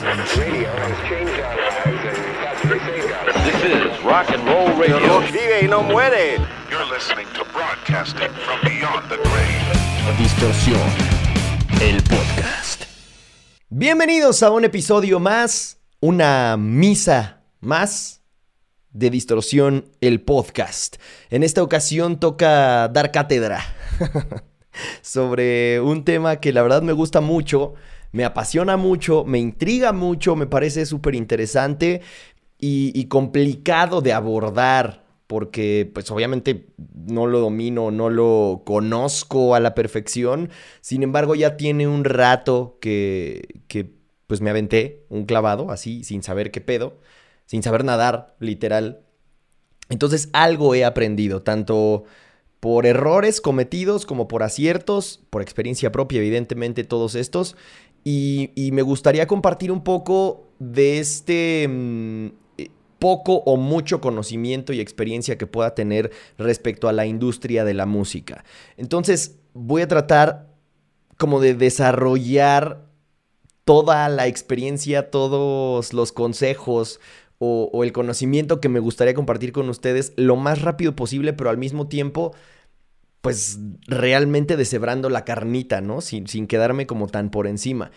[0.00, 0.08] This
[3.64, 5.20] is rock and roll radio.
[5.20, 6.38] Vive y no muere.
[6.70, 10.16] You're listening to broadcasting from beyond the grave.
[10.16, 10.80] Distorsión,
[11.82, 12.84] el podcast.
[13.68, 18.22] Bienvenidos a un episodio más, una misa más
[18.92, 20.96] de Distorsión, el podcast.
[21.28, 23.62] En esta ocasión toca dar cátedra
[25.02, 27.74] sobre un tema que la verdad me gusta mucho,
[28.12, 32.02] me apasiona mucho, me intriga mucho, me parece súper interesante
[32.58, 39.76] y, complicado de abordar porque pues obviamente no lo domino, no lo conozco a la
[39.76, 40.50] perfección,
[40.80, 43.92] sin embargo ya tiene un rato que, que
[44.26, 46.98] pues me aventé un clavado así, sin saber qué pedo,
[47.46, 49.02] sin saber nadar, literal.
[49.88, 52.04] Entonces algo he aprendido, tanto
[52.60, 57.56] por errores cometidos como por aciertos, por experiencia propia, evidentemente todos estos,
[58.04, 61.66] y, y me gustaría compartir un poco de este...
[61.68, 62.28] mm,
[63.00, 67.86] poco o mucho conocimiento y experiencia que pueda tener respecto a la industria de la
[67.86, 68.44] música.
[68.76, 70.50] Entonces voy a tratar
[71.16, 72.86] como de desarrollar
[73.64, 77.00] toda la experiencia, todos los consejos
[77.38, 81.56] o, el conocimiento que me gustaría compartir con ustedes lo más rápido posible, pero al
[81.56, 82.34] mismo tiempo,
[83.20, 86.00] pues realmente deshebrando la carnita, ¿no?
[86.00, 87.90] Sin, sin quedarme como tan por encima.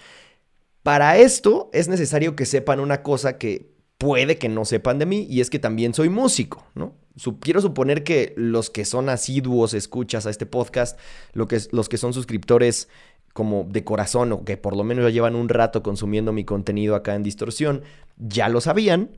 [0.84, 5.26] Para esto es necesario que sepan una cosa que puede que no sepan de mí
[5.30, 6.96] y es que también soy músico, ¿no?
[7.40, 11.00] quiero suponer que los que son asiduos escuchas a este podcast,
[11.34, 12.90] lo que, los que son suscriptores
[13.34, 16.96] como de corazón o que por lo menos ya llevan un rato consumiendo mi contenido
[16.96, 17.84] acá en Distorsión,
[18.18, 19.12] ya lo sabían.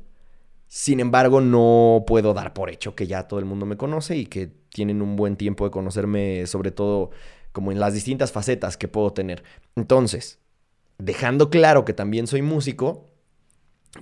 [0.67, 4.25] Sin embargo, no puedo dar por hecho que ya todo el mundo me conoce y
[4.25, 7.11] que tienen un buen tiempo de conocerme, sobre todo
[7.51, 9.43] como en las distintas facetas que puedo tener.
[9.75, 10.39] Entonces,
[10.97, 13.09] dejando claro que también soy músico,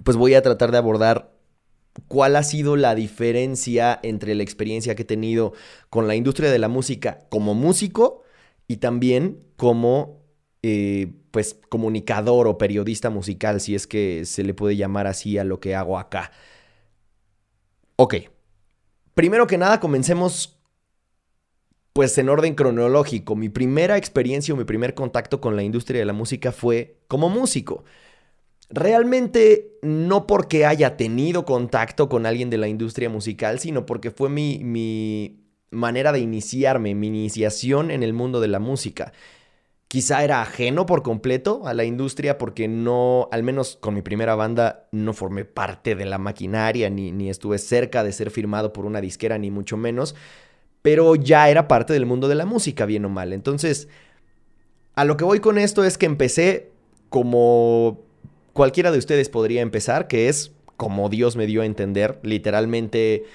[0.04, 1.34] pues voy a tratar de abordar
[2.08, 5.54] cuál ha sido la diferencia entre la experiencia que he tenido
[5.90, 8.24] con la industria de la música como músico
[8.68, 10.24] y también como
[10.64, 15.44] eh, pues comunicador o periodista musical, si es que se le puede llamar así a
[15.44, 16.32] lo que hago acá.
[17.96, 18.16] Ok,
[19.14, 20.60] primero que nada comencemos
[21.94, 23.36] pues en orden cronológico.
[23.36, 27.30] Mi primera experiencia o mi primer contacto con la industria de la música fue como
[27.30, 27.84] músico.
[28.70, 34.30] Realmente no porque haya tenido contacto con alguien de la industria musical, sino porque fue
[34.30, 35.44] mi, mi,
[35.74, 39.12] manera de iniciarme, mi iniciación en el mundo de la música.
[39.94, 44.34] Quizá era ajeno por completo a la industria porque no, al menos con mi primera
[44.34, 48.88] banda, no formé parte de la maquinaria ni, ni estuve cerca de ser firmado por
[48.88, 50.16] una disquera, ni mucho menos,
[50.82, 53.34] pero ya era parte del mundo de la música, bien o mal.
[53.34, 53.88] Entonces,
[54.96, 56.72] a lo que voy con esto es que empecé
[57.10, 58.02] como
[58.54, 63.26] cualquiera de ustedes podría empezar, que es como Dios me dio a entender, literalmente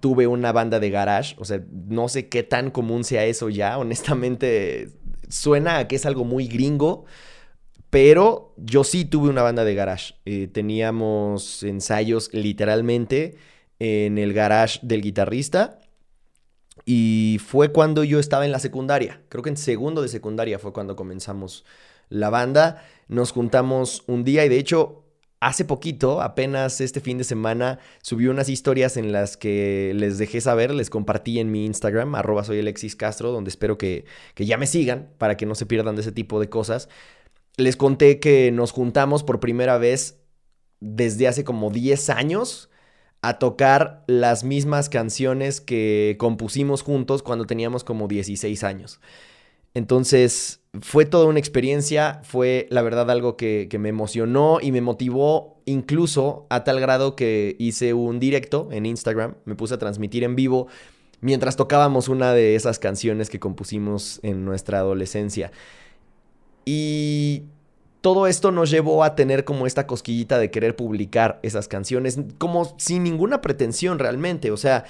[0.00, 3.78] tuve una banda de garage, o sea, no sé qué tan común sea eso ya,
[3.78, 4.88] honestamente
[5.28, 7.04] suena a que es algo muy gringo,
[7.90, 13.36] pero yo sí tuve una banda de garage, eh, teníamos ensayos literalmente
[13.78, 15.80] en el garage del guitarrista.
[16.86, 19.20] Y fue cuando yo estaba en la secundaria.
[19.28, 21.64] Creo que en segundo de secundaria fue cuando comenzamos
[22.08, 22.84] la banda.
[23.08, 25.04] Nos juntamos un día y de hecho
[25.40, 30.40] hace poquito, apenas este fin de semana, subí unas historias en las que les dejé
[30.40, 34.58] saber, les compartí en mi Instagram, arroba soy Alexis Castro, donde espero que, que ya
[34.58, 36.88] me sigan para que no se pierdan de ese tipo de cosas.
[37.56, 40.20] Les conté que nos juntamos por primera vez
[40.80, 42.70] desde hace como 10 años
[43.22, 49.00] a tocar las mismas canciones que compusimos juntos cuando teníamos como 16 años.
[49.74, 54.80] Entonces, fue toda una experiencia, fue la verdad algo que, que, me emocionó y me
[54.80, 60.22] motivó incluso a tal grado que hice un directo en Instagram, me puse a transmitir
[60.22, 60.68] en vivo
[61.20, 65.50] mientras tocábamos una de esas canciones que compusimos en nuestra adolescencia.
[66.64, 67.44] Y
[68.00, 72.74] todo esto nos llevó a tener como esta cosquillita de querer publicar esas canciones, como
[72.78, 74.84] sin ninguna pretensión realmente, o sea...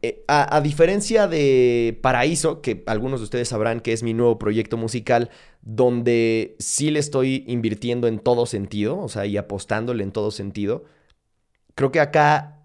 [0.00, 4.38] Eh, a, a, diferencia de Paraíso, que algunos de ustedes sabrán que es mi nuevo
[4.38, 5.30] proyecto musical,
[5.62, 10.84] donde sí le estoy invirtiendo en todo sentido, o sea, y apostándole en todo sentido,
[11.74, 12.58] creo que acá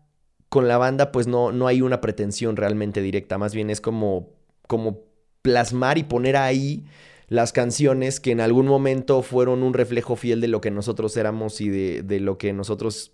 [0.50, 4.30] con la banda pues no, no hay una pretensión realmente directa, más bien es como,
[4.68, 5.02] como
[5.42, 6.86] plasmar y poner ahí
[7.28, 11.62] las canciones que en algún momento fueron un reflejo fiel de lo que nosotros éramos
[11.62, 13.12] y de, de lo que nosotros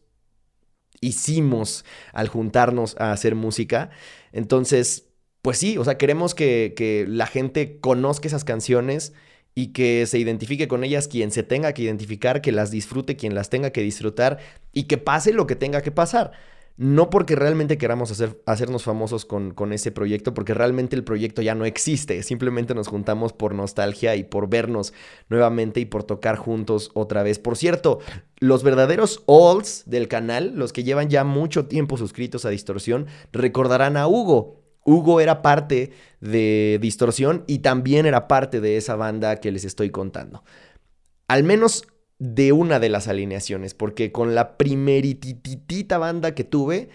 [1.01, 3.89] hicimos al juntarnos a hacer música.
[4.31, 5.07] Entonces,
[5.41, 9.13] pues sí, o sea, queremos que, que la gente conozca esas canciones
[9.56, 13.36] y que se identifique con ellas quien se tenga que identificar, que las disfrute quien
[13.36, 14.39] las tenga que disfrutar
[14.74, 16.31] y que pase lo que tenga que pasar.
[16.81, 21.42] No porque realmente queramos hacer, hacernos famosos con, con, ese proyecto, porque realmente el proyecto
[21.42, 22.24] ya no existe.
[22.24, 24.94] Simplemente nos juntamos por nostalgia y por vernos
[25.28, 27.38] nuevamente y por tocar juntos otra vez.
[27.38, 28.00] Por cierto,
[28.38, 33.98] los verdaderos olds del canal, los que llevan ya mucho tiempo suscritos a Distorsión, recordarán
[33.98, 34.62] a Hugo.
[34.86, 35.92] Hugo era parte
[36.22, 40.46] de Distorsión y también era parte de esa banda que les estoy contando.
[41.28, 41.86] Al menos
[42.19, 46.89] de una de las alineaciones, porque con la primerititita banda que tuve,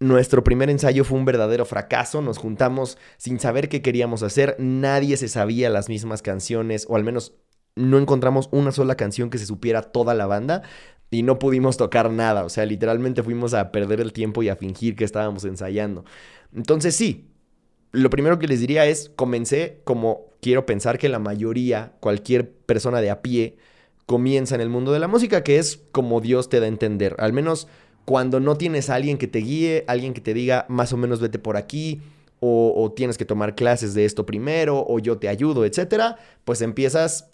[0.00, 5.16] nuestro primer ensayo fue un verdadero fracaso, nos juntamos sin saber qué queríamos hacer, nadie
[5.16, 7.34] se sabía las mismas canciones, o al menos
[7.76, 10.62] no encontramos una sola canción que se supiera toda la banda
[11.10, 14.56] y no pudimos tocar nada, o sea, literalmente fuimos a perder el tiempo y a
[14.56, 16.04] fingir que estábamos ensayando.
[16.54, 17.28] Entonces sí,
[17.92, 23.00] lo primero que les diría es, comencé como quiero pensar que la mayoría, cualquier persona
[23.00, 23.56] de a pie,
[24.06, 27.16] comienza en el mundo de la música, que es como Dios te da a entender.
[27.18, 27.68] Al menos
[28.04, 31.20] cuando no tienes a alguien que te guíe, alguien que te diga más o menos
[31.20, 32.02] vete por aquí,
[32.46, 37.30] o, tienes que tomar clases de esto primero, o yo te ayudo, etcétera, pues empiezas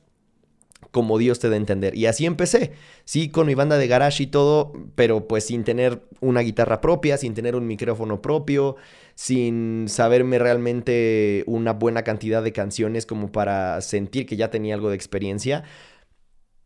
[0.93, 1.97] como Dios te da a entender.
[1.97, 2.73] Y así empecé,
[3.05, 7.17] sí, con mi banda de garage y todo, pero pues sin tener una guitarra propia,
[7.17, 8.77] sin tener un micrófono propio,
[9.17, 14.91] sin saberme realmente una buena cantidad de canciones como para sentir que ya tenía algo
[14.91, 15.65] de experiencia.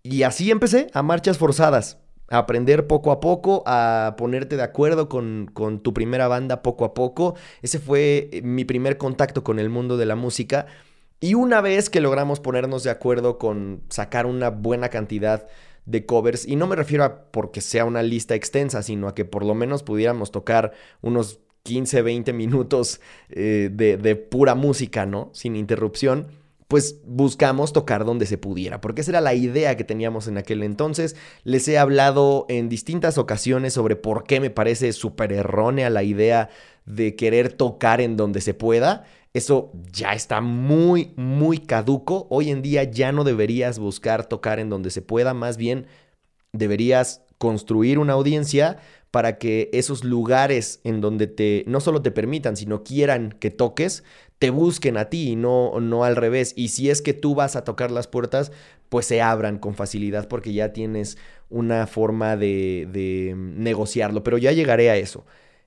[0.07, 1.99] Y así empecé, a marchas forzadas,
[2.29, 6.85] a aprender poco a poco, a ponerte de acuerdo con, con, tu primera banda poco
[6.85, 7.37] a poco.
[7.63, 10.67] Ese fue eh, mi primer contacto con el mundo de la música.
[11.21, 15.49] Y una vez que logramos ponernos de acuerdo con sacar una buena cantidad
[15.87, 19.25] de covers, y no me refiero a porque sea una lista extensa, sino a que
[19.25, 25.31] por lo menos pudiéramos tocar unos 15, 20 minutos eh, de, de pura música, ¿no?
[25.33, 30.29] Sin interrupción pues buscamos tocar donde se pudiera, porque esa era la idea que teníamos
[30.29, 31.17] en aquel entonces.
[31.45, 36.49] Les he hablado en distintas ocasiones sobre por qué me parece súper errónea la idea
[36.87, 39.05] de querer tocar en donde se pueda.
[39.35, 42.27] Eso ya está muy, muy caduco.
[42.31, 45.87] Hoy en día ya no deberías buscar tocar en donde se pueda, más bien
[46.53, 48.79] deberías construir una audiencia
[49.11, 54.03] para que esos lugares en donde te no solo te permitan, sino quieran que toques,
[54.39, 56.53] te busquen a ti y no, no al revés.
[56.57, 58.53] Y si es que tú vas a tocar las puertas,
[58.89, 64.23] pues se abran con facilidad porque ya tienes una forma de, de negociarlo.
[64.23, 65.25] Pero ya llegaré a eso.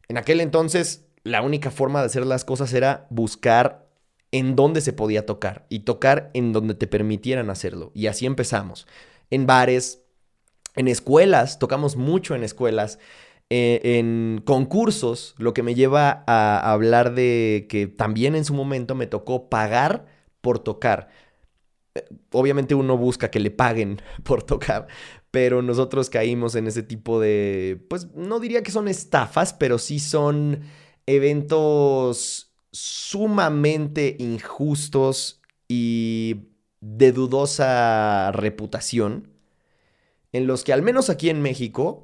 [0.08, 3.88] En aquel entonces, la única forma de hacer las cosas era buscar
[4.32, 7.92] en dónde se podía tocar y tocar en donde te permitieran hacerlo.
[7.94, 8.88] Y así empezamos.
[9.30, 10.02] En bares,
[10.76, 13.00] en escuelas, tocamos mucho en escuelas.
[13.50, 18.94] Eh, en concursos, lo que me lleva a hablar de que también en su momento
[18.94, 20.06] me tocó pagar
[20.42, 21.08] por tocar.
[21.96, 24.88] Eh, obviamente uno busca que le paguen por tocar,
[25.32, 30.00] pero nosotros caímos en ese tipo de, pues no diría que son estafas, pero sí
[30.00, 30.64] son
[31.06, 36.48] eventos sumamente injustos y
[36.82, 39.30] de dudosa reputación,
[40.34, 42.04] en los que al menos aquí en México,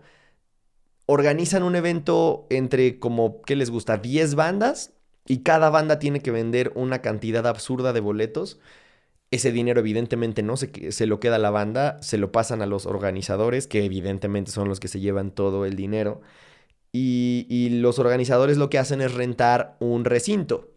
[1.13, 3.97] organizan un evento entre como, ¿qué les gusta?
[3.97, 4.93] 10 bandas
[5.27, 8.59] y cada banda tiene que vender una cantidad absurda de boletos.
[9.31, 12.65] Ese dinero evidentemente no se, se lo queda a la banda, se lo pasan a
[12.65, 16.21] los organizadores, que evidentemente son los que se llevan todo el dinero.
[16.91, 20.71] Y, y los organizadores lo que hacen es rentar un recinto.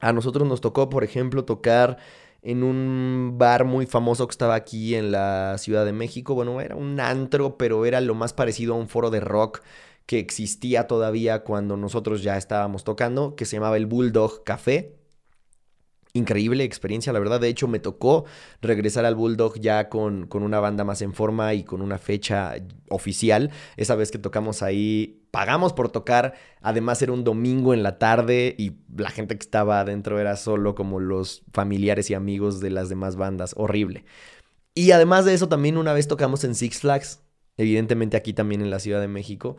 [0.00, 1.98] A nosotros nos tocó, por ejemplo, tocar
[2.42, 6.34] en un bar muy famoso que estaba aquí en la Ciudad de México.
[6.34, 9.62] Bueno, era un antro, pero era lo más parecido a un foro de rock
[10.06, 14.96] que existía todavía cuando nosotros ya estábamos tocando, que se llamaba el Bulldog Café
[16.12, 17.40] increíble experiencia, la verdad.
[17.40, 18.24] De hecho, me tocó
[18.60, 22.54] regresar al Bulldog ya con, con, una banda más en forma y con una fecha
[22.88, 23.50] oficial.
[23.76, 26.34] Esa vez que tocamos ahí, pagamos por tocar.
[26.60, 30.76] Además, era un domingo en la tarde y la gente que estaba adentro era solo
[30.76, 33.54] como los familiares y amigos de las demás bandas.
[33.56, 34.04] Horrible.
[34.74, 37.20] Y además de eso, también una vez tocamos en Six Flags.
[37.56, 39.56] Evidentemente aquí también en la Ciudad de México.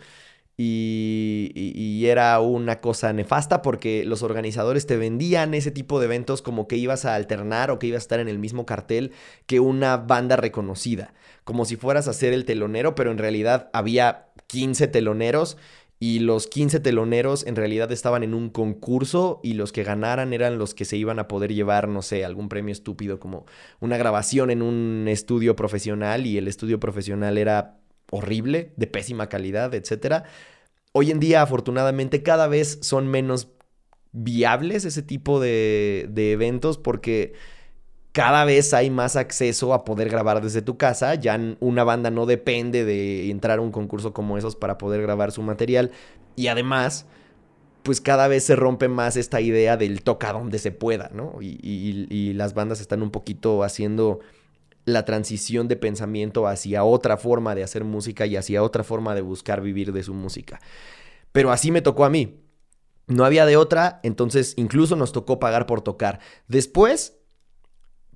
[0.55, 6.67] Y, era una cosa nefasta porque los organizadores te vendían ese tipo de eventos como
[6.67, 9.13] que ibas a alternar o que ibas a estar en el mismo cartel
[9.47, 11.13] que una banda reconocida,
[11.43, 15.57] como si fueras a ser el telonero, pero en realidad había 15 teloneros
[15.99, 20.59] y los 15 teloneros en realidad estaban en un concurso y los que ganaran eran
[20.59, 23.47] los que se iban a poder llevar, no sé, algún premio estúpido como
[23.79, 27.79] una grabación en un estudio profesional y el estudio profesional era
[28.11, 30.23] horrible, de pésima calidad, etc.
[30.91, 33.47] Hoy en día, afortunadamente, cada vez son menos
[34.11, 37.33] viables ese tipo de, de eventos porque
[38.13, 41.15] cada vez hay más acceso a poder grabar desde tu casa.
[41.15, 45.31] Ya una banda no depende de entrar a un concurso como esos para poder grabar
[45.31, 45.91] su material.
[46.35, 47.07] Y además,
[47.81, 51.39] pues cada vez se rompe más esta idea del toca donde se pueda, ¿no?
[51.41, 54.19] Y, y, las bandas están un poquito haciendo
[54.85, 59.21] la transición de pensamiento hacia otra forma de hacer música y hacia otra forma de
[59.21, 60.61] buscar vivir de su música.
[61.31, 62.41] Pero así me tocó a mí.
[63.07, 66.19] No había de otra, entonces incluso nos tocó pagar por tocar.
[66.47, 67.22] Después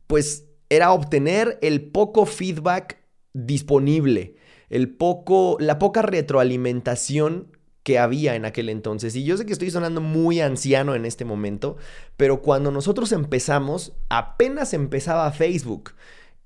[0.07, 2.97] pues era obtener el poco feedback
[3.33, 4.35] disponible,
[4.69, 7.51] el poco, la poca retroalimentación
[7.83, 9.15] que había en aquel entonces.
[9.15, 11.77] Y yo sé que estoy sonando muy anciano en este momento,
[12.17, 15.91] pero cuando nosotros empezamos, apenas empezaba Facebook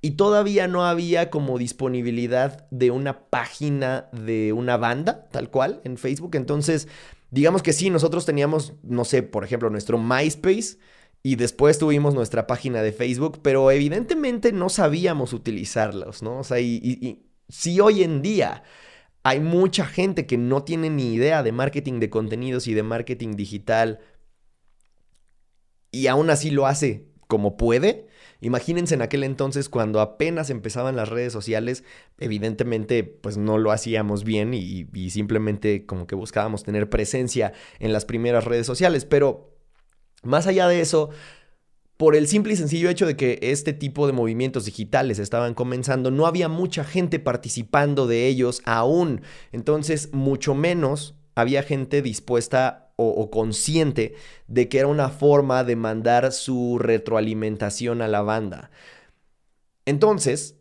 [0.02, 5.98] y todavía no había como disponibilidad de una página de una banda, tal cual, en
[5.98, 6.36] Facebook.
[6.36, 6.88] Entonces,
[7.32, 10.78] digamos que sí, nosotros teníamos, no sé, por ejemplo, nuestro MySpace
[11.24, 16.40] y después tuvimos nuestra página de Facebook, pero evidentemente no sabíamos utilizarlos, ¿no?
[16.40, 18.64] O sea, y, si hoy en día
[19.24, 23.36] hay mucha gente que no tiene ni idea de marketing de contenidos y de marketing
[23.36, 24.00] digital
[25.92, 28.08] y aún así lo hace como puede,
[28.44, 31.84] Imagínense en aquel entonces cuando apenas empezaban las redes sociales,
[32.18, 37.94] evidentemente pues no lo hacíamos bien y, y, simplemente como que buscábamos tener presencia en
[37.94, 39.51] las primeras redes sociales, pero
[40.22, 41.10] más allá de eso,
[41.98, 46.10] por el simple y sencillo hecho de que este tipo de movimientos digitales estaban comenzando,
[46.10, 49.22] no había mucha gente participando de ellos aún.
[49.52, 54.16] Entonces, mucho menos había gente dispuesta o, consciente
[54.48, 58.72] de que era una forma de mandar su retroalimentación a la banda.
[59.86, 60.58] Entonces,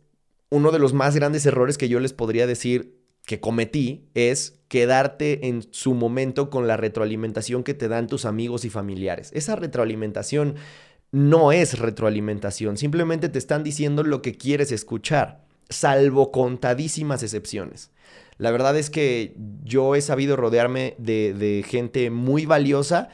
[0.49, 5.49] uno de los más grandes errores que yo les podría decir que cometí es quedarte
[5.49, 9.29] en su momento con la retroalimentación que te dan tus amigos y familiares.
[9.33, 10.55] Esa retroalimentación
[11.11, 17.91] no es retroalimentación, simplemente te están diciendo lo que quieres escuchar, salvo contadísimas excepciones.
[18.37, 19.35] La verdad es que
[19.65, 23.09] yo he sabido rodearme de, de gente muy valiosa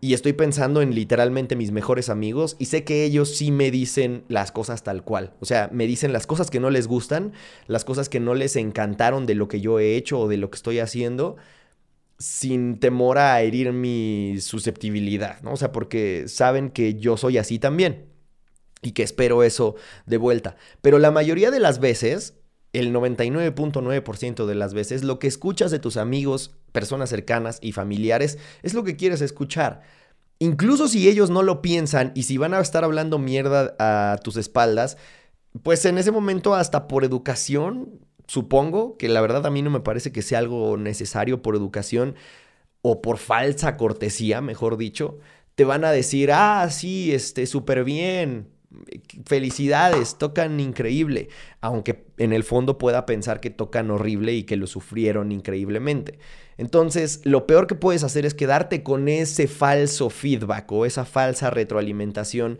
[0.00, 4.24] y estoy pensando en literalmente mis mejores amigos y sé que ellos sí me dicen
[4.28, 5.32] las cosas tal cual.
[5.40, 7.32] O sea, me dicen las cosas que no les gustan,
[7.66, 10.50] las cosas que no les encantaron de lo que yo he hecho o de lo
[10.50, 11.36] que estoy haciendo,
[12.18, 15.52] sin temor a herir mi susceptibilidad, ¿no?
[15.52, 18.06] O sea, porque saben que yo soy así también
[18.82, 19.74] y que espero eso
[20.06, 20.56] de vuelta.
[20.80, 22.37] Pero la mayoría de las veces
[22.72, 28.38] el 99.9% de las veces lo que escuchas de tus amigos, personas cercanas y familiares
[28.62, 29.82] es lo que quieres escuchar.
[30.38, 34.36] Incluso si ellos no lo piensan y si van a estar hablando mierda a tus
[34.36, 34.96] espaldas,
[35.62, 39.80] pues en ese momento hasta por educación, supongo que la verdad a mí no me
[39.80, 42.14] parece que sea algo necesario por educación
[42.82, 45.18] o por falsa cortesía, mejor dicho,
[45.56, 48.48] te van a decir, ah, sí, este, súper bien,
[49.24, 51.28] felicidades, tocan increíble,
[51.60, 56.18] aunque en el fondo pueda pensar que tocan horrible y que lo sufrieron increíblemente.
[56.58, 61.50] Entonces, lo peor que puedes hacer es quedarte con ese falso feedback o esa falsa
[61.50, 62.58] retroalimentación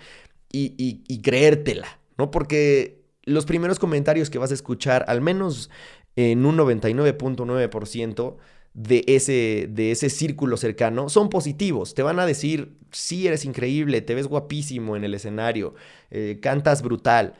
[0.51, 2.31] y, creértela, ¿no?
[2.31, 5.69] Porque los primeros comentarios que vas a escuchar, al menos
[6.17, 8.37] en un 99.9%,
[8.75, 11.95] de ese, de ese círculo cercano son positivos.
[11.95, 15.75] Te van a decir, sí, eres increíble, te ves guapísimo en el escenario,
[16.11, 17.35] eh, cantas brutal.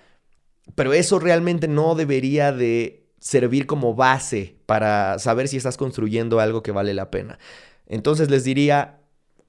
[0.75, 6.63] Pero eso realmente no debería de servir como base para saber si estás construyendo algo
[6.63, 7.39] que vale la pena.
[7.87, 8.98] Entonces les diría,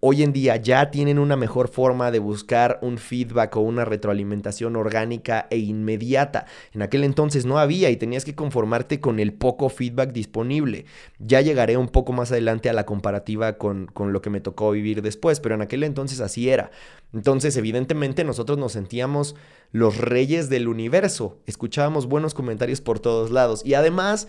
[0.02, 4.76] hoy en día ya tienen una mejor forma de buscar un feedback o una retroalimentación
[4.76, 6.46] orgánica e inmediata.
[6.74, 10.86] En aquel entonces no había y tenías que conformarte con el poco feedback disponible.
[11.20, 14.72] Ya llegaré un poco más adelante a la comparativa con, con lo que me tocó
[14.72, 16.72] vivir después, pero en aquel entonces así era.
[17.14, 19.36] Entonces, evidentemente, nosotros nos sentíamos
[19.72, 21.40] los reyes del universo.
[21.48, 23.66] Escuchábamos buenos comentarios por todos lados.
[23.66, 24.28] Y además,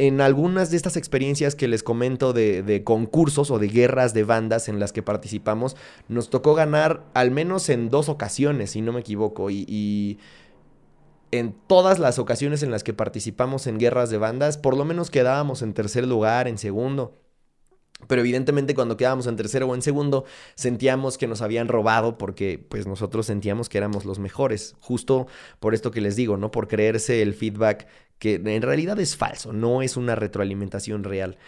[0.00, 4.70] en algunas de estas experiencias que les comento de, concursos o de guerras de bandas
[4.70, 5.76] en las que participamos,
[6.08, 9.50] nos tocó ganar al menos en dos ocasiones, si no me equivoco.
[9.50, 10.18] Y,
[11.32, 15.10] en todas las ocasiones en las que participamos en guerras de bandas, por lo menos
[15.10, 17.20] quedábamos en tercer lugar, en segundo.
[18.08, 22.58] Pero evidentemente cuando quedábamos en tercero o en segundo, sentíamos que nos habían robado porque
[22.58, 24.74] pues nosotros sentíamos que éramos los mejores.
[24.80, 25.26] Justo
[25.60, 26.50] por esto que les digo, ¿no?
[26.50, 27.86] Por creerse el feedback
[28.20, 31.38] que en realidad es falso, no es una retroalimentación real.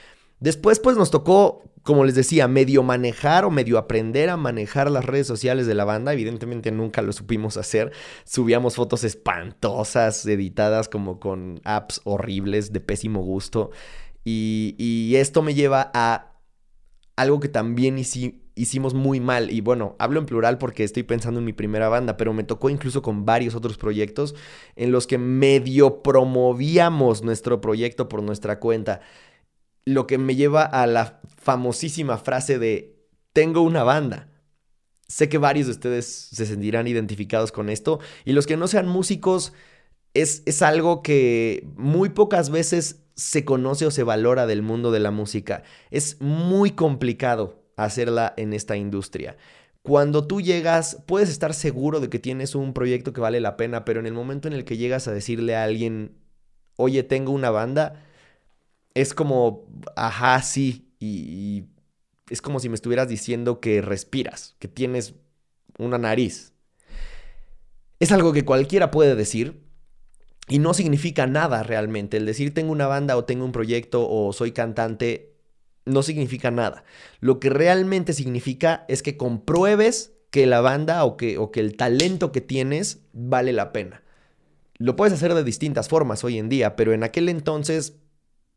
[0.41, 5.05] Después pues nos tocó, como les decía, medio manejar o medio aprender a manejar las
[5.05, 6.13] redes sociales de la banda.
[6.13, 7.93] Evidentemente nunca lo supimos hacer.
[8.25, 13.71] Subíamos fotos espantosas, editadas como con apps horribles de pésimo gusto.
[14.25, 16.33] Y, esto me lleva a
[17.15, 17.99] algo que también
[18.55, 19.51] hicimos muy mal.
[19.51, 22.71] Y bueno, hablo en plural porque estoy pensando en mi primera banda, pero me tocó
[22.71, 24.35] incluso con varios otros proyectos
[24.77, 29.01] en los que medio promovíamos nuestro proyecto por nuestra cuenta.
[29.85, 32.97] Lo que me lleva a la famosísima frase de
[33.33, 34.29] tengo una banda.
[35.09, 38.89] Sé que varios de ustedes se sentirán identificados con esto y los que no sean
[38.89, 39.53] músicos
[40.15, 45.01] es, es algo que muy pocas veces se conoce o se valora del mundo de
[45.01, 45.65] la música.
[45.91, 49.37] Es muy complicado hacerla en esta industria.
[49.83, 53.85] Cuando tú llegas, puedes estar seguro de que tienes un proyecto que vale la pena,
[53.85, 56.17] pero en el momento en el que llegas a decirle a alguien,
[56.77, 58.05] oye, tengo una banda,
[58.95, 61.65] es como, ajá, sí, y,
[62.31, 65.15] es como si me estuvieras diciendo que respiras, que tienes
[65.79, 66.53] una nariz.
[67.99, 69.63] Es algo que cualquiera puede decir,
[70.49, 72.17] y no significa nada realmente.
[72.17, 75.32] El decir tengo una banda o tengo un proyecto o soy cantante
[75.85, 76.85] no significa nada.
[77.21, 81.77] Lo que realmente significa es que compruebes que la banda o que, o que el
[81.77, 84.03] talento que tienes vale la pena.
[84.79, 87.97] Lo puedes hacer de distintas formas hoy en día, pero en aquel entonces,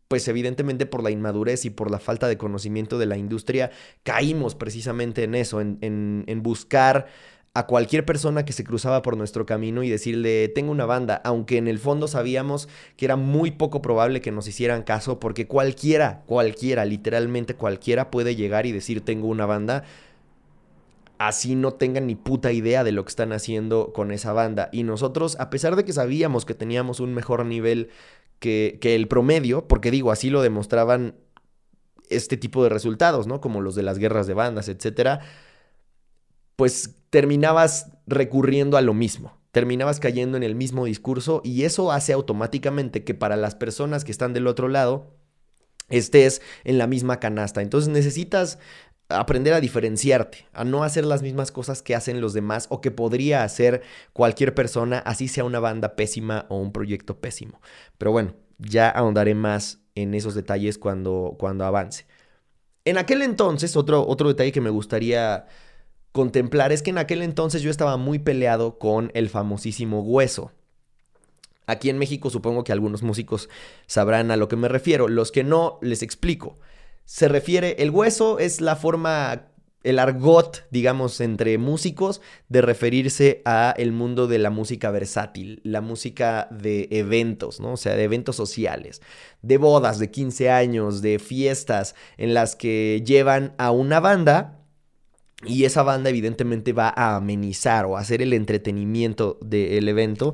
[0.08, 3.72] pues evidentemente por la inmadurez y por la falta de conocimiento de la industria,
[4.04, 7.08] caímos precisamente en eso, en, en, en buscar
[7.56, 11.58] a cualquier persona que se cruzaba por nuestro camino y decirle, tengo una banda, aunque
[11.58, 16.22] en el fondo sabíamos que era muy poco probable que nos hicieran caso, porque cualquiera,
[16.26, 19.86] cualquiera, literalmente cualquiera puede llegar y decir, tengo una banda,
[21.18, 24.68] así no tengan ni puta idea de lo que están haciendo con esa banda.
[24.74, 27.88] Y nosotros, a pesar de que sabíamos que teníamos un mejor nivel
[28.40, 31.16] que, que el promedio, porque digo, así lo demostraban
[32.10, 33.40] este tipo de resultados, ¿no?
[33.40, 35.22] Como los de las guerras de bandas, etcétera
[36.56, 42.12] pues terminabas recurriendo a lo mismo, terminabas cayendo en el mismo discurso y eso hace
[42.12, 45.16] automáticamente que para las personas que están del otro lado
[45.88, 47.62] estés en la misma canasta.
[47.62, 48.60] Entonces necesitas
[49.08, 52.92] aprender a diferenciarte, a no hacer las mismas cosas que hacen los demás o que
[52.92, 53.82] podría hacer
[54.12, 57.62] cualquier persona, así sea una banda pésima o un proyecto pésimo.
[57.98, 62.08] Pero bueno, ya ahondaré más en esos detalles cuando, cuando avance.
[62.84, 65.46] En aquel entonces, otro, otro detalle que me gustaría
[66.16, 70.54] contemplar es que en aquel entonces yo estaba muy peleado con el famosísimo hueso.
[71.68, 73.50] Aquí en México supongo que algunos músicos
[73.86, 76.56] sabrán a lo que me refiero, los que no les explico.
[77.04, 79.50] Se refiere, el hueso es la forma,
[79.84, 85.82] el argot, digamos, entre músicos de referirse a el mundo de la música versátil, la
[85.82, 87.74] música de eventos, ¿no?
[87.74, 89.02] O sea, de eventos sociales,
[89.42, 94.62] de bodas, de 15 años, de fiestas en las que llevan a una banda
[95.44, 100.34] y esa banda evidentemente va a amenizar o hacer el entretenimiento del evento.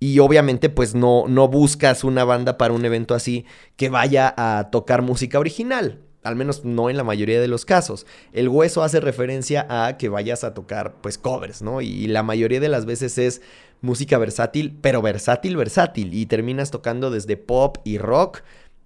[0.00, 4.70] Y obviamente pues no, no buscas una banda para un evento así que vaya a
[4.70, 6.00] tocar música original.
[6.24, 8.06] Al menos no en la mayoría de los casos.
[8.32, 11.80] El hueso hace referencia a que vayas a tocar pues covers, ¿no?
[11.80, 13.42] Y la mayoría de las veces es
[13.80, 16.14] música versátil, pero versátil, versátil.
[16.14, 18.42] Y terminas tocando desde pop y rock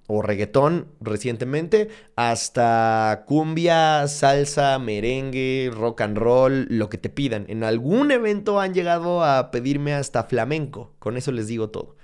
[0.07, 7.45] o reggaetón recientemente, hasta cumbia, salsa, merengue, rock and roll, lo que te pidan.
[7.49, 11.97] En algún evento han llegado a pedirme hasta flamenco, con eso les digo todo.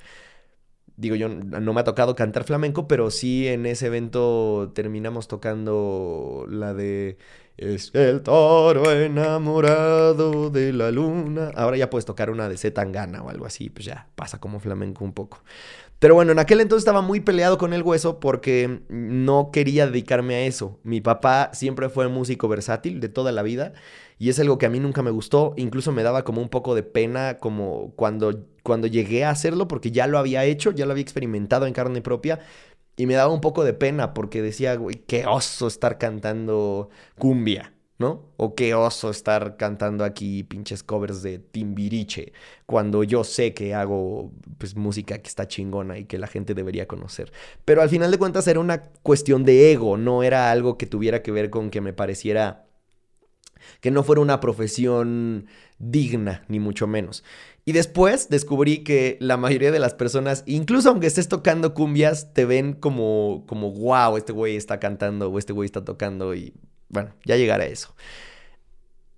[0.97, 6.45] Digo, yo no me ha tocado cantar flamenco, pero sí en ese evento terminamos tocando
[6.49, 7.17] la de
[7.57, 11.51] Es el toro enamorado de la luna.
[11.55, 14.61] Ahora ya puedes tocar una de Z Tangana o algo así, pues ya pasa como
[14.61, 15.43] flamenco un poco.
[16.03, 20.35] Pero bueno, en aquel entonces estaba muy peleado con el hueso porque no quería dedicarme
[20.35, 20.81] a eso.
[20.83, 23.73] Mi papá siempre fue músico versátil de toda la vida
[24.19, 25.55] y es algo que a mí nunca me gustó.
[25.57, 29.93] Incluso me daba como un poco de pena como cuando, cuando llegué a hacerlo porque
[29.93, 32.41] ya lo había hecho, ya lo había experimentado en carne propia.
[32.97, 37.72] Y me daba un poco de pena porque decía, güey, qué oso estar cantando cumbia.
[38.03, 42.33] O qué oso estar cantando aquí pinches covers de Timbiriche,
[42.67, 46.87] cuando yo sé que hago pues música que está chingona y que la gente debería
[46.87, 47.33] conocer.
[47.65, 51.23] Pero al final de cuentas era una cuestión de ego, no era algo que tuviera
[51.23, 52.67] que ver con que me pareciera
[53.81, 55.47] que no fuera una profesión
[55.79, 57.25] digna, ni mucho menos.
[57.65, 62.45] Y después descubrí que la mayoría de las personas, incluso aunque estés tocando cumbias, te
[62.45, 66.55] ven como, como, wow, este güey está cantando o este güey está tocando y
[66.92, 67.94] bueno, ya llegaré a eso.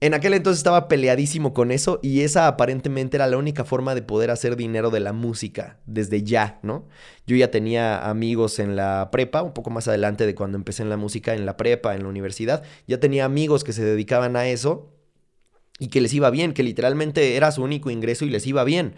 [0.00, 4.02] En aquel entonces estaba peleadísimo con eso y esa aparentemente era la única forma de
[4.02, 6.86] poder hacer dinero de la música desde ya, ¿no?
[7.26, 10.90] Yo ya tenía amigos en la prepa, un poco más adelante de cuando empecé en
[10.90, 14.46] la música, en la prepa, en la universidad, ya tenía amigos que se dedicaban a
[14.46, 14.92] eso
[15.78, 18.96] y que les iba bien, que literalmente era su único ingreso y les iba bien.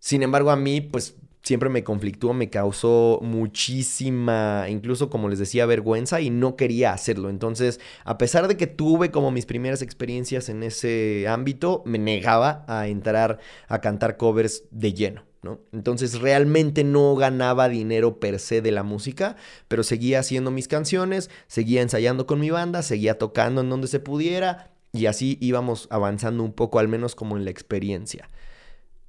[0.00, 1.14] Sin embargo, a mí, pues
[1.44, 7.28] siempre me conflictuó, me causó muchísima, incluso como les decía, vergüenza y no quería hacerlo.
[7.28, 12.64] Entonces, a pesar de que tuve como mis primeras experiencias en ese ámbito, me negaba
[12.66, 15.24] a entrar a cantar covers de lleno.
[15.42, 15.60] ¿no?
[15.72, 19.36] Entonces realmente no ganaba dinero per se de la música,
[19.68, 24.00] pero seguía haciendo mis canciones, seguía ensayando con mi banda, seguía tocando en donde se
[24.00, 28.30] pudiera y así íbamos avanzando un poco, al menos como en la experiencia.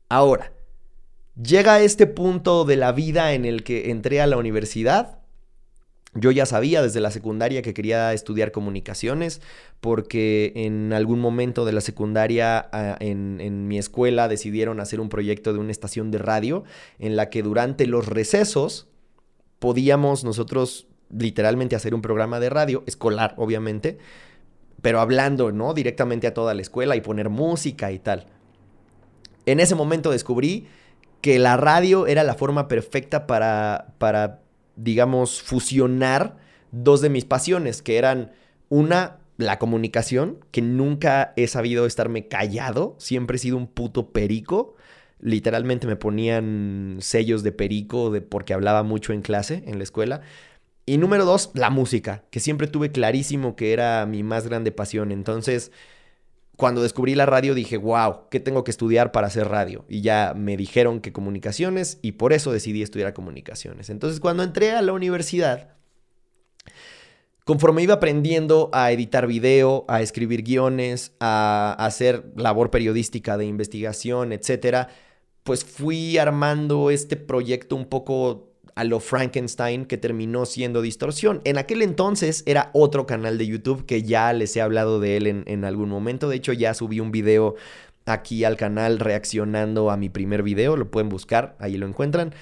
[0.09, 0.51] Ahora,
[1.41, 5.19] Llega este punto de la vida en el que entré a la universidad.
[6.13, 9.41] Yo ya sabía desde la secundaria que quería estudiar comunicaciones
[9.81, 15.09] porque en algún momento de la secundaria ah, en, en, mi escuela decidieron hacer un
[15.09, 16.63] proyecto de una estación de radio
[16.99, 18.87] en la que durante los recesos
[19.59, 23.97] podíamos nosotros literalmente hacer un programa de radio, escolar obviamente,
[24.81, 25.73] pero hablando, ¿no?
[25.73, 28.27] Directamente a toda la escuela y poner música y tal.
[29.45, 30.67] En ese momento descubrí
[31.25, 34.43] que la radio era la forma perfecta para, para,
[34.75, 36.37] digamos, fusionar
[36.71, 38.33] dos de mis pasiones, que eran
[38.69, 44.75] una, la comunicación, que nunca he sabido estarme callado, siempre he sido un puto perico.
[45.19, 50.21] Literalmente me ponían sellos de perico de, porque hablaba mucho en clase, en la escuela.
[50.85, 55.11] Y número dos, la música, que siempre tuve clarísimo que era mi más grande pasión.
[55.11, 55.71] Entonces,
[56.55, 59.85] cuando descubrí la radio dije, wow, ¿qué tengo que estudiar para hacer radio?
[59.89, 63.89] Y ya me dijeron que comunicaciones y por eso decidí estudiar comunicaciones.
[63.89, 65.75] Entonces cuando entré a la universidad,
[67.43, 74.31] conforme iba aprendiendo a editar video, a escribir guiones, a hacer labor periodística de investigación,
[74.31, 74.89] etcétera,
[75.43, 81.41] pues fui armando este proyecto un poco a lo Frankenstein que terminó siendo Distorsión.
[81.45, 85.27] En aquel entonces era otro canal de YouTube que ya les he hablado de él
[85.47, 86.27] en, algún momento.
[86.27, 87.55] De hecho, ya subí un video
[88.05, 90.75] aquí al canal reaccionando a mi primer video.
[90.75, 92.35] Lo pueden buscar, ahí lo encuentran.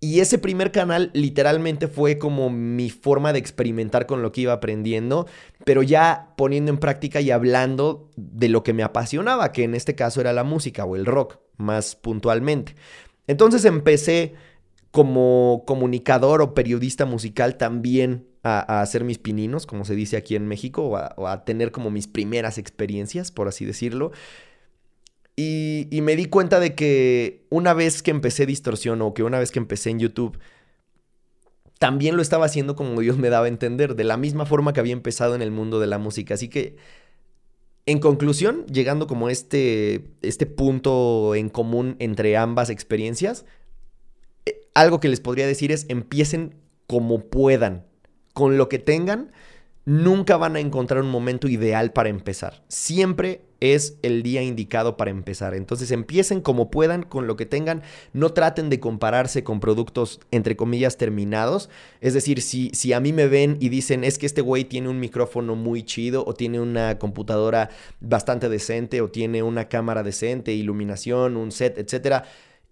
[0.00, 4.52] Y ese primer canal literalmente fue como mi forma de experimentar con lo que iba
[4.54, 5.26] aprendiendo,
[5.64, 9.94] pero ya poniendo en práctica y hablando de lo que me apasionaba, que en este
[9.94, 12.74] caso era la música o el rock, más puntualmente.
[13.26, 14.34] Entonces empecé
[14.96, 20.48] como comunicador o periodista musical también a, hacer mis pininos, como se dice aquí en
[20.48, 24.12] México, o a, tener como mis primeras experiencias, por así decirlo.
[25.36, 29.50] Y, me di cuenta de que una vez que empecé Distorsión o que una vez
[29.50, 30.38] que empecé en YouTube,
[31.78, 34.80] también lo estaba haciendo como Dios me daba a entender, de la misma forma que
[34.80, 36.32] había empezado en el mundo de la música.
[36.32, 36.76] Así que,
[37.84, 43.44] en conclusión, llegando como este, este punto en común entre ambas experiencias,
[44.76, 46.54] algo que les podría decir es empiecen
[46.86, 47.84] como puedan,
[48.34, 49.32] con lo que tengan.
[49.86, 52.64] Nunca van a encontrar un momento ideal para empezar.
[52.68, 55.54] Siempre es el día indicado para empezar.
[55.54, 57.82] Entonces empiecen como puedan con lo que tengan.
[58.12, 61.70] No traten de compararse con productos entre comillas terminados.
[62.00, 64.88] Es decir, si, si a mí me ven y dicen es que este güey tiene
[64.88, 70.52] un micrófono muy chido o tiene una computadora bastante decente o tiene una cámara decente,
[70.52, 72.24] iluminación, un set, etcétera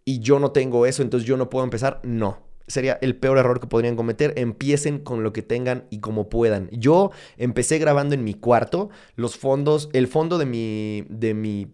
[0.04, 2.00] y yo no tengo eso, entonces yo no puedo empezar.
[2.02, 2.38] No.
[2.66, 4.32] Sería el peor error que podrían cometer.
[4.36, 6.68] Empiecen con lo que tengan y como puedan.
[6.72, 8.90] Yo empecé grabando en mi cuarto.
[9.16, 11.68] Los fondos, el fondo de mi, de mi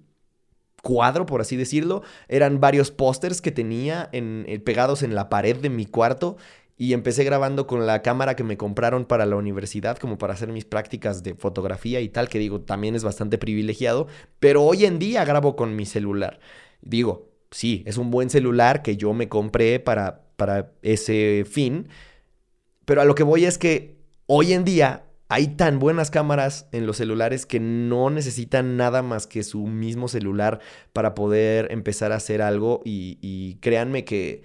[0.82, 5.56] cuadro, por así decirlo, eran varios pósters que tenía en, eh, pegados en la pared
[5.56, 6.36] de mi cuarto.
[6.76, 10.48] Y empecé grabando con la cámara que me compraron para la universidad, como para hacer
[10.48, 14.06] mis prácticas de fotografía y tal, que digo, también es bastante privilegiado.
[14.38, 16.40] Pero hoy en día grabo con mi celular.
[16.80, 21.88] Digo, sí, es un buen celular que yo me compré para, para ese fin,
[22.84, 26.86] pero a lo que voy es que hoy en día hay tan buenas cámaras en
[26.86, 30.58] los celulares que no necesitan nada más que su mismo celular
[30.92, 34.42] para poder empezar a hacer algo y, y créanme que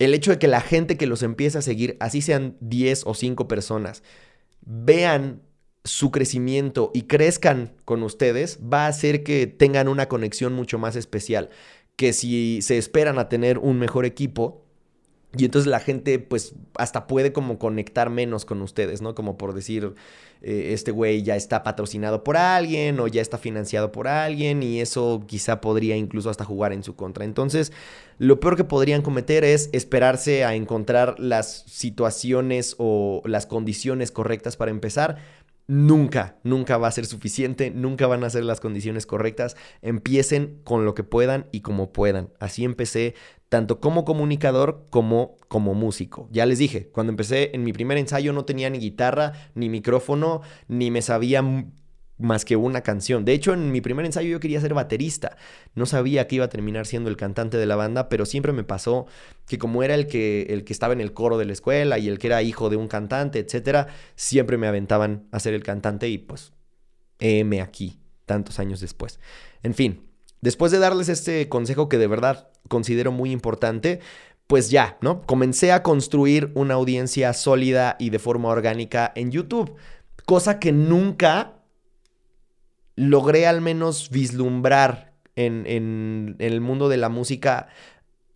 [0.00, 3.14] el hecho de que la gente que los empiece a seguir, así sean 10 o
[3.14, 4.02] 5 personas,
[4.64, 5.42] vean
[5.84, 10.96] su crecimiento y crezcan con ustedes, va a hacer que tengan una conexión mucho más
[10.96, 11.50] especial
[11.98, 14.62] que si se esperan a tener un mejor equipo,
[15.36, 19.16] y entonces la gente, pues, hasta puede como conectar menos con ustedes, ¿no?
[19.16, 19.94] Como por decir,
[20.40, 24.80] eh, este güey ya está patrocinado por alguien o ya está financiado por alguien y
[24.80, 27.24] eso quizá podría incluso hasta jugar en su contra.
[27.24, 27.72] Entonces,
[28.18, 34.56] lo peor que podrían cometer es esperarse a encontrar las situaciones o las condiciones correctas
[34.56, 35.18] para empezar
[35.68, 39.56] nunca, nunca va a ser suficiente, nunca van a ser las condiciones correctas.
[39.82, 42.30] Empiecen con lo que puedan y como puedan.
[42.40, 43.14] Así empecé
[43.48, 46.28] tanto como comunicador como como músico.
[46.32, 50.42] Ya les dije, cuando empecé en mi primer ensayo no tenía ni guitarra, ni micrófono,
[50.66, 51.42] ni me sabía
[52.18, 53.24] más que una canción.
[53.24, 55.36] De hecho, en mi primer ensayo yo quería ser baterista.
[55.74, 58.64] No sabía que iba a terminar siendo el cantante de la banda, pero siempre me
[58.64, 59.06] pasó
[59.46, 62.08] que como era el que, el que estaba en el coro de la escuela y
[62.08, 66.08] el que era hijo de un cantante, etcétera, siempre me aventaban a ser el cantante
[66.08, 66.52] y pues,
[67.20, 69.20] heme aquí, tantos años después.
[69.62, 70.02] En fin,
[70.40, 74.00] después de darles este consejo que de verdad considero muy importante,
[74.48, 75.22] pues ya, ¿no?
[75.22, 79.76] Comencé a construir una audiencia sólida y de forma orgánica en YouTube,
[80.24, 81.57] cosa que nunca
[82.98, 87.68] logré al menos vislumbrar en, el mundo de la música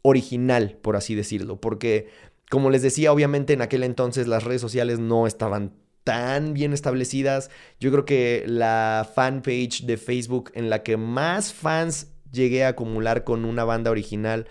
[0.02, 2.08] original, por así decirlo, porque
[2.48, 5.72] como les decía, obviamente en aquel entonces las redes sociales no estaban
[6.04, 7.50] tan bien establecidas.
[7.80, 13.24] Yo creo que la fanpage de Facebook en la que más fans llegué a acumular
[13.24, 14.46] con una banda original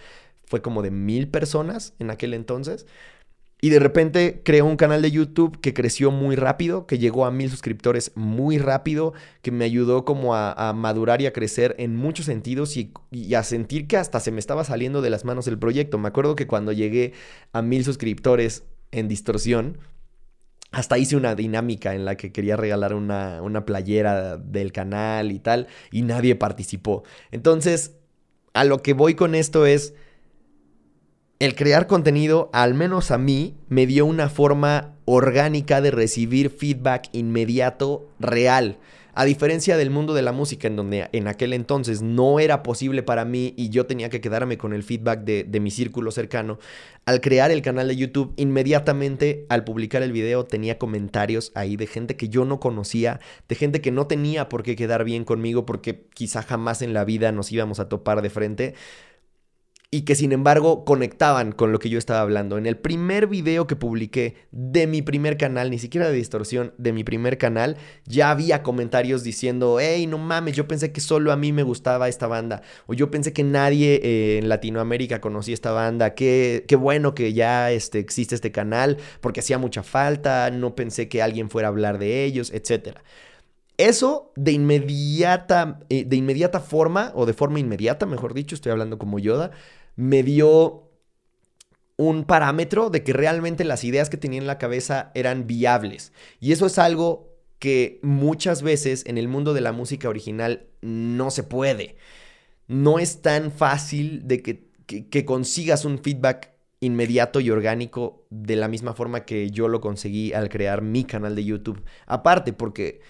[0.45, 2.86] fue como de mil personas en aquel entonces.
[3.63, 7.32] Y de repente creó un canal de YouTube que creció muy rápido, que llegó a
[7.32, 12.26] mil suscriptores muy rápido, que me ayudó como a, madurar y a crecer en muchos
[12.26, 15.60] sentidos y, y, a sentir que hasta se me estaba saliendo de las manos el
[15.60, 16.00] proyecto.
[16.00, 17.13] Me acuerdo que cuando llegué
[17.54, 19.78] a mil suscriptores en distorsión,
[20.71, 25.38] hasta hice una dinámica en la que quería regalar una, una playera del canal y
[25.38, 27.04] tal, y nadie participó.
[27.30, 27.91] Entonces,
[28.54, 29.93] a lo que voy con esto es
[31.41, 37.10] el crear contenido, al menos a mí, me dio una forma orgánica de recibir feedback
[37.13, 38.77] inmediato, real.
[39.15, 43.01] A diferencia del mundo de la música, en donde en aquel entonces no era posible
[43.01, 46.60] para mí y yo tenía que quedarme con el feedback de, mi círculo cercano,
[47.06, 51.88] al crear el canal de YouTube, inmediatamente al publicar el video tenía comentarios ahí de
[51.88, 55.65] gente que yo no conocía, de gente que no tenía por qué quedar bien conmigo
[55.65, 58.75] porque quizá jamás en la vida nos íbamos a topar de frente
[59.93, 62.58] y que sin embargo conectaban con lo que yo estaba hablando.
[62.58, 66.93] En el primer video que publiqué de mi primer canal, ni siquiera de distorsión, de
[66.93, 67.75] mi primer canal,
[68.06, 72.08] ya había comentarios diciendo, hey, no mames, yo pensé que solo a mí me gustaba
[72.08, 76.77] esta banda, o yo pensé que nadie eh, en Latinoamérica conocía esta banda, qué, qué
[76.77, 81.49] bueno que ya este, existe este canal, porque hacía mucha falta, no pensé que alguien
[81.49, 83.04] fuera a hablar de ellos, etcétera.
[83.77, 88.97] Eso de inmediata, eh, de inmediata forma, o de forma inmediata, mejor dicho, estoy hablando
[88.97, 89.51] como Yoda,
[89.95, 90.89] me dio
[91.97, 96.13] un parámetro de que realmente las ideas que tenía en la cabeza eran viables.
[96.39, 101.30] Y eso es algo que muchas veces en el mundo de la música original no
[101.30, 101.95] se puede.
[102.67, 108.93] No es tan fácil de que, consigas un feedback inmediato y orgánico de la misma
[108.93, 111.84] forma que yo lo conseguí al crear mi canal de YouTube.
[112.08, 113.01] Aparte, porque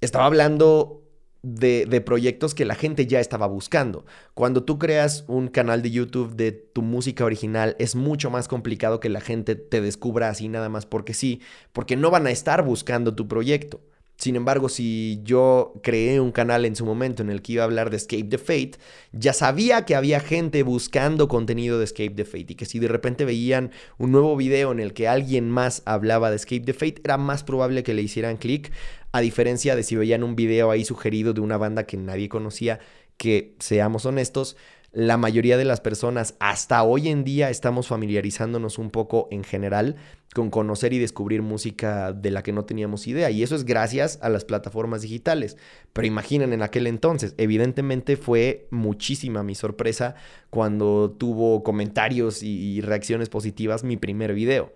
[0.00, 1.05] estaba hablando
[1.46, 4.04] de, proyectos que la gente ya estaba buscando.
[4.34, 8.98] Cuando tú creas un canal de YouTube de tu música original, es mucho más complicado
[8.98, 11.40] que la gente te descubra así nada más porque sí,
[11.72, 13.80] porque no van a estar buscando tu proyecto.
[14.16, 17.66] Sin embargo, si yo creé un canal en su momento en el que iba a
[17.66, 18.72] hablar de Escape the Fate,
[19.12, 22.88] ya sabía que había gente buscando contenido de Escape the Fate y que si de
[22.88, 27.02] repente veían un nuevo video en el que alguien más hablaba de Escape the Fate,
[27.04, 28.72] era más probable que le hicieran clic,
[29.12, 32.80] a diferencia de si veían un video ahí sugerido de una banda que nadie conocía,
[33.18, 34.56] que seamos honestos,
[34.96, 39.96] la mayoría de las personas hasta hoy en día estamos familiarizándonos un poco en general
[40.34, 43.30] con conocer y descubrir música de la que no teníamos idea.
[43.30, 45.58] Y eso es gracias a las plataformas digitales.
[45.92, 50.14] Pero imaginen en aquel entonces, evidentemente fue muchísima mi sorpresa
[50.48, 54.72] cuando tuvo comentarios y, reacciones positivas mi primer video.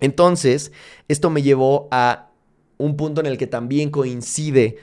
[0.00, 0.72] Entonces,
[1.06, 2.32] esto me llevó a
[2.76, 4.78] un punto en el que también coincide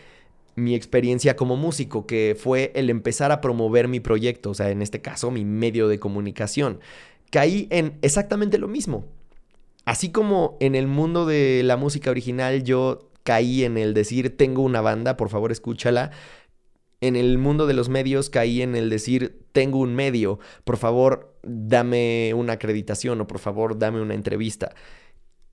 [0.60, 4.82] mi experiencia como músico, que fue el empezar a promover mi proyecto, o sea, en
[4.82, 6.80] este caso mi medio de comunicación.
[7.32, 9.06] Caí en exactamente lo mismo.
[9.86, 14.62] Así como en el mundo de la música original yo caí en el decir tengo
[14.62, 16.12] una banda, por favor escúchala.
[17.02, 21.34] En el mundo de los medios caí en el decir tengo un medio, por favor
[21.44, 24.76] dame una acreditación o por favor dame una entrevista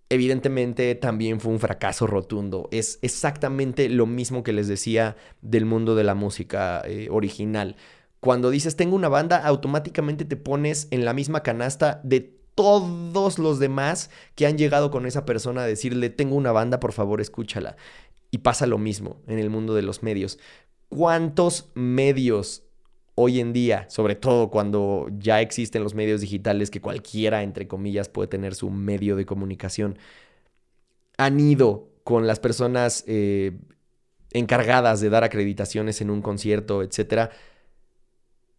[0.09, 2.69] evidentemente también fue un fracaso rotundo.
[2.71, 7.77] Es exactamente lo mismo que les decía del mundo de la música eh, original.
[8.21, 13.59] Cuando dices tengo una banda, automáticamente te pones en la misma canasta de todos los
[13.59, 17.77] demás que han llegado con esa persona a decirle tengo una banda, por favor escúchala.
[18.31, 20.39] Y pasa lo mismo en el mundo de los medios.
[20.89, 22.66] ¿Cuántos medios
[23.17, 28.09] hoy en día, sobre todo cuando ya existen los medios digitales que cualquiera, entre comillas,
[28.09, 29.99] puede tener su medio de comunicación,
[31.17, 33.59] han ido con las personas eh,
[34.33, 37.31] encargadas de dar acreditaciones en un concierto, etcétera,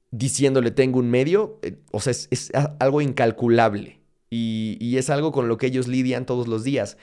[0.10, 4.00] diciéndole tengo un medio, eh, o sea, es, algo incalculable
[4.32, 6.98] y, y es algo con lo que ellos lidian todos los días.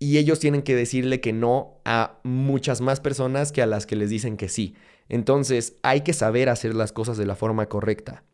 [0.00, 3.96] y ellos tienen que decirle que no a muchas más personas que a las que
[3.96, 4.74] les dicen que sí.
[5.08, 8.24] Entonces hay que saber hacer las cosas de la forma correcta.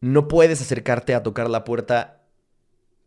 [0.00, 2.24] No puedes acercarte a tocar la puerta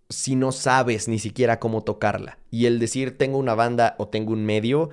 [0.10, 2.40] si no sabes ni siquiera cómo tocarla.
[2.50, 4.90] Y el decir tengo una banda o tengo un medio,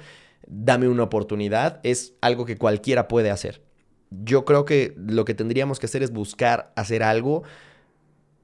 [0.47, 3.63] dame una oportunidad, es algo que cualquiera puede hacer.
[4.11, 7.43] Yo creo que lo que tendríamos que hacer es buscar hacer algo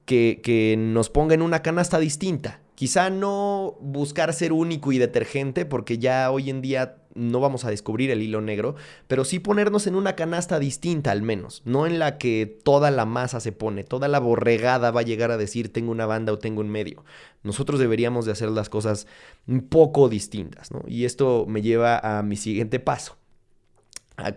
[0.05, 2.61] que, que nos ponga en una canasta distinta.
[2.75, 7.69] Quizá no buscar ser único y detergente, porque ya hoy en día no vamos a
[7.69, 8.75] descubrir el hilo negro,
[9.07, 13.05] pero sí ponernos en una canasta distinta al menos, no en la que toda la
[13.05, 16.39] masa se pone, toda la borregada va a llegar a decir tengo una banda o
[16.39, 17.03] tengo un medio.
[17.43, 19.07] Nosotros deberíamos de hacer las cosas
[19.47, 20.83] un poco distintas, ¿no?
[20.87, 23.17] Y esto me lleva a mi siguiente paso.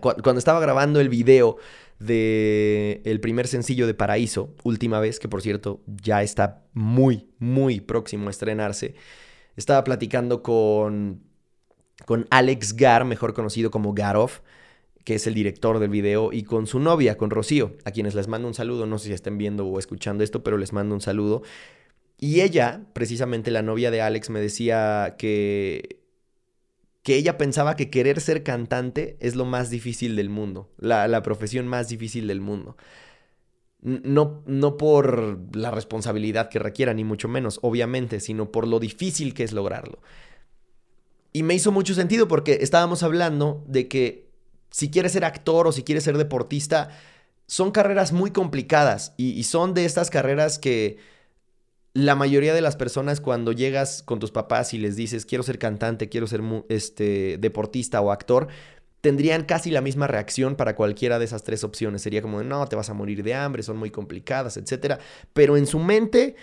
[0.01, 1.57] Cuando estaba grabando el video
[1.99, 7.81] de el primer sencillo de Paraíso, última vez, que por cierto ya está muy, muy
[7.81, 8.95] próximo a estrenarse,
[9.55, 11.21] estaba platicando con
[12.05, 14.41] con Alex Gar, mejor conocido como Garov,
[15.05, 18.27] que es el director del video, y con su novia, con Rocío, a quienes les
[18.27, 21.01] mando un saludo, no sé si estén viendo o escuchando esto, pero les mando un
[21.01, 21.43] saludo.
[22.17, 26.01] Y ella, precisamente la novia de Alex, me decía que,
[27.03, 31.21] que ella pensaba que querer ser cantante es lo más difícil del mundo, la, la
[31.21, 32.75] profesión más difícil del mundo.
[33.81, 39.35] No, no por la responsabilidad que requiera, ni mucho menos, obviamente, sino por lo difícil
[39.35, 39.99] que es lograrlo.
[41.35, 44.29] Y me hizo mucho sentido porque estábamos hablando de que
[44.69, 46.91] si quieres ser actor o si quieres ser deportista,
[47.45, 50.97] son carreras muy complicadas y, son de estas carreras que
[51.91, 55.59] la mayoría de las personas cuando llegas con tus papás y les dices quiero ser
[55.59, 58.47] cantante, quiero ser este, deportista o actor,
[59.01, 62.01] tendrían casi la misma reacción para cualquiera de esas tres opciones.
[62.01, 65.01] Sería como, no, te vas a morir de hambre, son muy complicadas, etc.
[65.33, 66.37] Pero en su mente,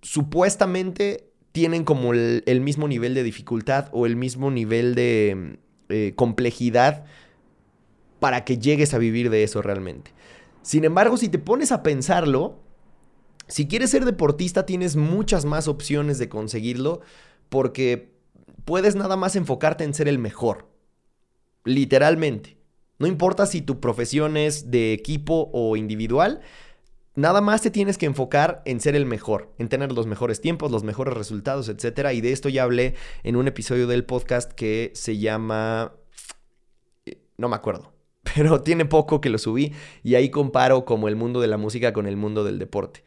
[0.00, 7.04] supuestamente tienen como el, mismo nivel de dificultad o el mismo nivel de eh, complejidad
[8.20, 10.12] para que llegues a vivir de eso realmente.
[10.62, 12.60] Sin embargo, si te pones a pensarlo,
[13.48, 17.00] si quieres ser deportista tienes muchas más opciones de conseguirlo
[17.48, 18.12] porque
[18.64, 20.68] puedes nada más enfocarte en ser el mejor.
[21.64, 22.56] Literalmente.
[22.98, 26.40] No importa si tu profesión es de equipo o individual,
[27.14, 30.70] Nada más te tienes que enfocar en ser el mejor, en tener los mejores tiempos,
[30.70, 32.08] los mejores resultados, etc.
[32.14, 35.92] Y de esto ya hablé en un episodio del podcast que se llama...
[37.04, 37.92] Eh, no me acuerdo,
[38.34, 41.92] pero tiene poco que lo subí y ahí comparo como el mundo de la música
[41.92, 43.04] con el mundo del deporte.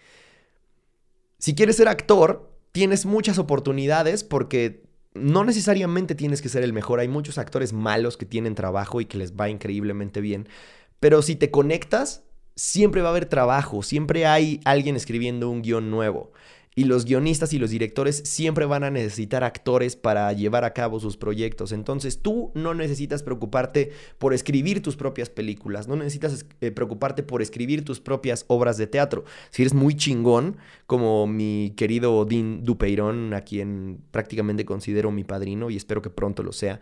[1.39, 4.83] Si quieres ser actor, tienes muchas oportunidades porque
[5.15, 6.99] no necesariamente tienes que ser el mejor.
[6.99, 10.47] Hay muchos actores malos que tienen trabajo y que les va increíblemente bien.
[10.99, 12.24] Pero si te conectas,
[12.55, 16.31] siempre va a haber trabajo, siempre hay alguien escribiendo un guion nuevo.
[16.77, 20.99] Y los guionistas y los directores siempre van a necesitar actores para llevar a cabo
[20.99, 21.71] sus proyectos.
[21.71, 27.41] Entonces tú no necesitas preocuparte por escribir tus propias películas, no necesitas eh, preocuparte por
[27.41, 29.23] escribir tus propias obras de teatro.
[29.51, 35.69] Si eres muy chingón, como mi querido Dean Dupeyron, a quien prácticamente considero mi padrino
[35.69, 36.81] y espero que pronto lo sea,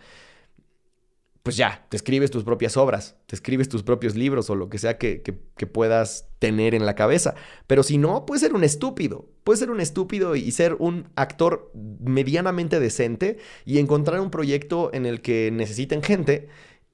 [1.43, 4.77] pues ya, te escribes tus propias obras, te escribes tus propios libros o lo que
[4.77, 5.19] sea que,
[5.73, 7.35] puedas tener en la cabeza.
[7.67, 9.27] Pero si no, puedes ser un estúpido.
[9.43, 15.05] Puedes ser un estúpido y ser un actor medianamente decente y encontrar un proyecto en
[15.05, 16.47] el que necesiten gente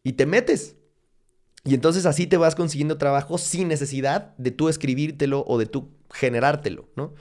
[0.04, 0.78] y te metes.
[1.64, 5.92] Y entonces así te vas consiguiendo trabajo sin necesidad de tú escribírtelo o de tú
[6.12, 7.14] generártelo, ¿no?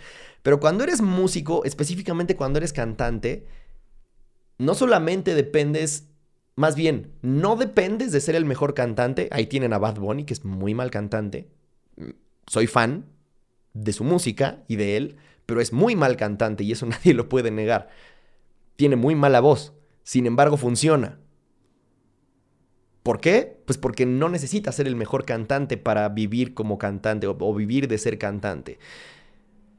[0.43, 3.47] Pero cuando eres músico, específicamente cuando eres cantante,
[4.57, 6.09] no solamente dependes
[6.59, 9.29] más bien, no dependes de ser el mejor cantante.
[9.31, 11.47] Ahí tienen a Bad Bunny, que es muy mal cantante.
[12.49, 13.07] Soy fan
[13.75, 15.16] de su música y de él,
[15.47, 17.90] pero es muy mal cantante y eso nadie lo puede negar.
[18.75, 19.73] Tiene muy mala voz.
[20.03, 21.21] Sin embargo, funciona.
[23.05, 23.62] ¿Por qué?
[23.64, 27.87] Pues porque no necesita ser el mejor cantante para vivir como cantante o, o vivir
[27.87, 28.81] de ser cantante.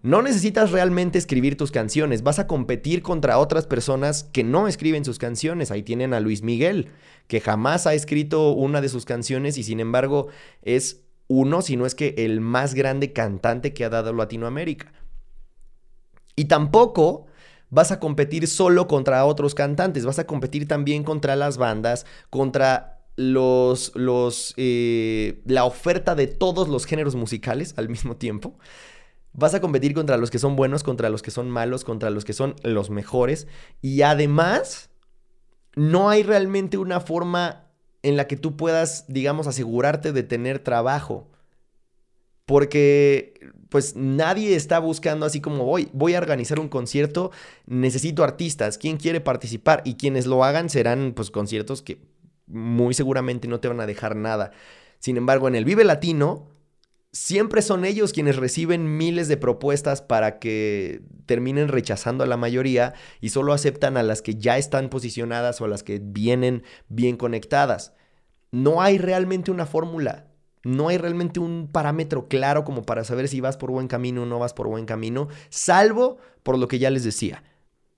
[0.02, 5.04] No necesitas realmente escribir tus canciones, vas a competir contra otras personas que no escriben
[5.04, 5.72] sus canciones.
[5.72, 6.88] Ahí tienen a Luis Miguel,
[7.28, 10.28] que jamás ha escrito una de sus canciones y sin embargo
[10.62, 14.94] es uno, si no es que el más grande cantante que ha dado Latinoamérica.
[16.36, 17.28] Y tampoco
[17.70, 23.02] vas a competir solo contra otros cantantes, vas a competir también contra las bandas, contra
[23.18, 28.58] los, los, eh, la oferta de todos los géneros musicales al mismo tiempo.
[29.40, 32.26] Vas a competir contra los que son buenos, contra los que son malos, contra los
[32.26, 33.48] que son los mejores.
[33.82, 34.90] Y además,
[35.76, 37.66] no hay realmente una forma
[38.04, 41.28] en la que tú puedas, digamos, asegurarte de tener trabajo.
[42.50, 47.30] porque pues nadie está buscando así como voy, voy a organizar un concierto,
[47.68, 49.84] necesito artistas, ¿quién quiere participar?
[49.86, 52.02] Y quienes lo hagan serán pues conciertos que
[52.48, 54.50] muy seguramente no te van a dejar nada.
[54.98, 56.48] Sin embargo, en el Vive Latino,
[57.12, 62.94] siempre son ellos quienes reciben miles de propuestas para que terminen rechazando a la mayoría
[63.20, 67.18] y solo aceptan a las que ya están posicionadas o a las que vienen bien
[67.18, 67.94] conectadas.
[68.52, 70.28] No hay realmente una fórmula.
[70.64, 74.26] No hay realmente un parámetro claro como para saber si vas por buen camino o
[74.26, 77.46] no vas por buen camino, salvo por lo que ya les decía,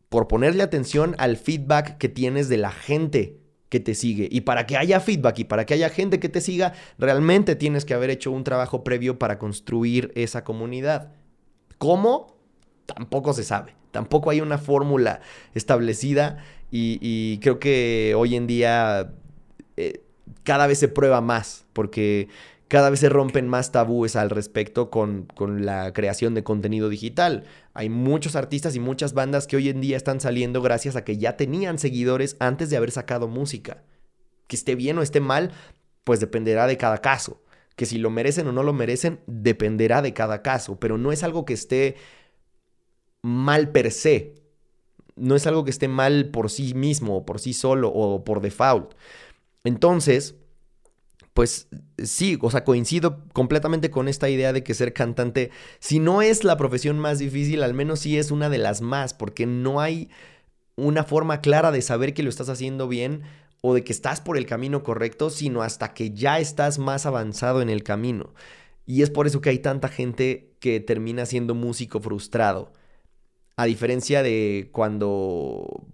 [0.10, 3.41] por ponerle atención al feedback que tienes de la gente
[3.72, 4.28] que te sigue.
[4.30, 7.86] Y para que haya feedback y para que haya gente que te siga, realmente tienes
[7.86, 11.14] que haber hecho un trabajo previo para construir esa comunidad.
[11.78, 12.36] ¿Cómo?
[12.86, 13.74] Tampoco se sabe.
[13.92, 15.22] Tampoco hay una fórmula
[15.56, 19.14] establecida y, creo que hoy en día
[19.78, 20.04] eh,
[20.44, 22.28] cada vez se prueba más porque
[22.68, 27.46] cada vez se rompen más tabúes al respecto con, con, la creación de contenido digital.
[27.74, 31.18] Hay muchos artistas y muchas bandas que hoy en día están saliendo gracias a que
[31.18, 33.84] ya tenían seguidores antes de haber sacado música.
[34.48, 35.52] Que esté bien o esté mal,
[36.04, 37.42] pues dependerá de cada caso.
[37.76, 40.80] Que si lo merecen o no lo merecen, dependerá de cada caso.
[40.80, 41.96] Pero no es algo que esté
[43.22, 44.36] mal per se.
[45.16, 48.42] No es algo que esté mal por sí mismo, o por sí solo, o por
[48.42, 48.94] default.
[49.64, 50.36] Entonces,
[51.34, 51.70] pues
[52.04, 56.44] sí, o sea, coincido completamente con esta idea de que ser cantante, si no es
[56.44, 60.10] la profesión más difícil, al menos sí es una de las más, porque no hay
[60.76, 63.24] una forma clara de saber que lo estás haciendo bien
[63.62, 67.62] o de que estás por el camino correcto, sino hasta que ya estás más avanzado
[67.62, 68.34] en el camino.
[68.86, 72.74] Y es por eso que hay tanta gente que termina siendo músico frustrado.
[73.56, 75.86] A diferencia de cuando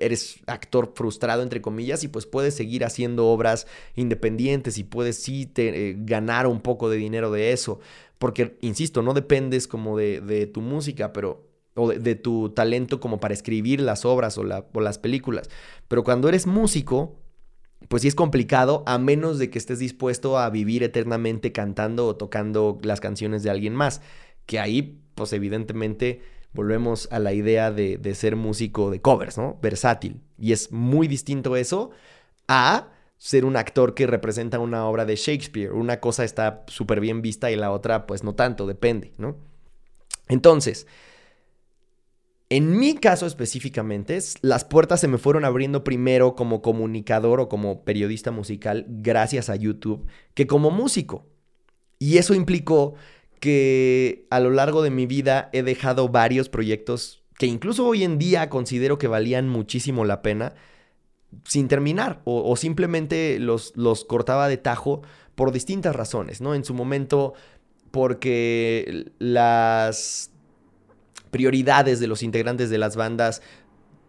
[0.00, 5.50] eres actor frustrado, entre comillas, y pues puedes seguir haciendo obras independientes y puedes sí
[5.56, 7.80] eh, ganar un poco de dinero de eso.
[8.18, 13.34] Porque, insisto, no dependes como de, tu música, pero o de, tu talento como para
[13.34, 14.42] escribir las obras o,
[14.72, 15.48] o las películas.
[15.86, 17.16] Pero cuando eres músico,
[17.86, 22.16] pues sí es complicado a menos de que estés dispuesto a vivir eternamente cantando o
[22.16, 24.00] tocando las canciones de alguien más.
[24.46, 26.22] Que ahí, pues evidentemente
[26.52, 29.58] volvemos a la idea de, ser músico de covers, ¿no?
[29.62, 30.20] Versátil.
[30.38, 31.90] Y es muy distinto eso
[32.46, 35.72] a ser un actor que representa una obra de Shakespeare.
[35.72, 39.36] Una cosa está súper bien vista y la otra pues no tanto, depende, ¿no?
[40.28, 40.86] Entonces,
[42.50, 47.84] en mi caso específicamente, las puertas se me fueron abriendo primero como comunicador o como
[47.84, 51.26] periodista musical gracias a YouTube que como músico.
[51.98, 52.94] Y eso implicó
[53.40, 58.18] que a lo largo de mi vida he dejado varios proyectos que incluso hoy en
[58.18, 60.54] día considero que valían muchísimo la pena
[61.44, 65.02] sin terminar o, simplemente los, los cortaba de tajo
[65.34, 66.54] por distintas razones, ¿no?
[66.54, 67.34] En su momento
[67.90, 70.32] porque las
[71.30, 73.42] prioridades de los integrantes de las bandas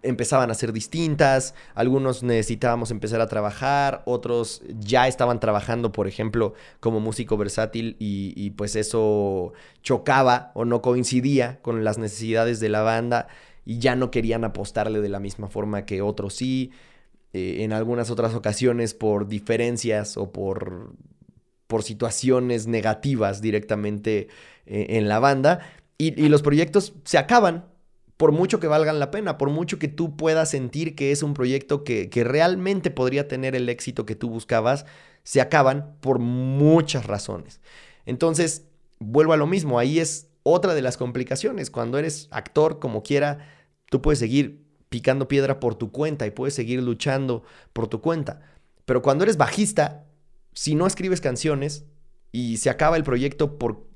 [0.04, 6.54] empezaban a ser distintas, algunos necesitábamos empezar a trabajar, otros ya estaban trabajando, por ejemplo,
[6.80, 12.82] como músico versátil y, pues eso chocaba o no coincidía con las necesidades de la
[12.82, 13.28] banda
[13.66, 16.34] y ya no querían apostarle de la misma forma que otros.
[16.34, 16.72] Sí,
[17.34, 20.94] eh, en algunas otras ocasiones por diferencias o por,
[21.68, 24.28] por situaciones negativas directamente
[24.66, 25.60] eh, en la banda.
[26.02, 27.66] Y los proyectos se acaban
[28.20, 31.34] por mucho que valgan la pena, por mucho que tú puedas sentir que es un
[31.34, 34.86] proyecto que, realmente podría tener el éxito que tú buscabas,
[35.24, 37.62] se acaban por muchas razones.
[38.06, 38.66] Entonces,
[39.00, 41.72] vuelvo a lo mismo, ahí es otra de las complicaciones.
[41.72, 43.48] Cuando eres actor, como quiera,
[43.90, 48.42] tú puedes seguir picando piedra por tu cuenta y puedes seguir luchando por tu cuenta.
[48.84, 50.04] Pero cuando eres bajista,
[50.54, 51.86] si no escribes canciones
[52.34, 53.88] y se acaba el proyecto por